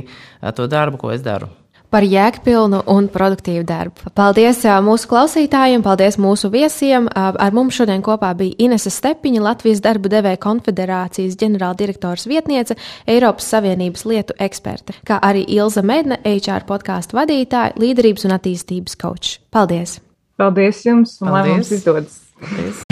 [0.56, 1.52] to darbu, ko es daru
[1.90, 4.12] par jēgpilnu un produktīvu darbu.
[4.16, 7.08] Paldies mūsu klausītājiem, paldies mūsu viesiem.
[7.14, 12.78] Ar mums šodien kopā bija Inese Stepiņa, Latvijas darba devēja konfederācijas ģenerāldirektors vietniece,
[13.10, 19.40] Eiropas Savienības lietu eksperte, kā arī Ilza Medne, HR podkāstu vadītāja, līderības un attīstības kočs.
[19.50, 19.98] Paldies!
[20.40, 21.50] Paldies jums un paldies.
[21.50, 22.22] lai mums izdodas!
[22.40, 22.86] Paldies.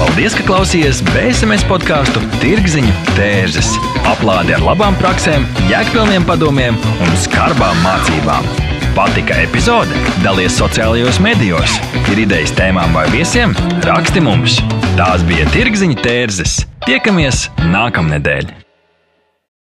[0.00, 3.74] Paldies, ka klausījāties BSMS podkāstu Tirziņu tērzes.
[4.08, 8.48] Aplādi ar labām praktiskām, jēgpilniem padomiem un skarbām mācībām.
[8.96, 10.00] Patika epizode?
[10.24, 11.76] Dalies sociālajos medijos,
[12.08, 13.52] ir idejas tēmām vai viesiem?
[13.84, 14.56] Raksti mums!
[14.96, 16.62] Tās bija Tirziņu tērzes.
[16.88, 18.59] Tiekamies nākamnedēļ!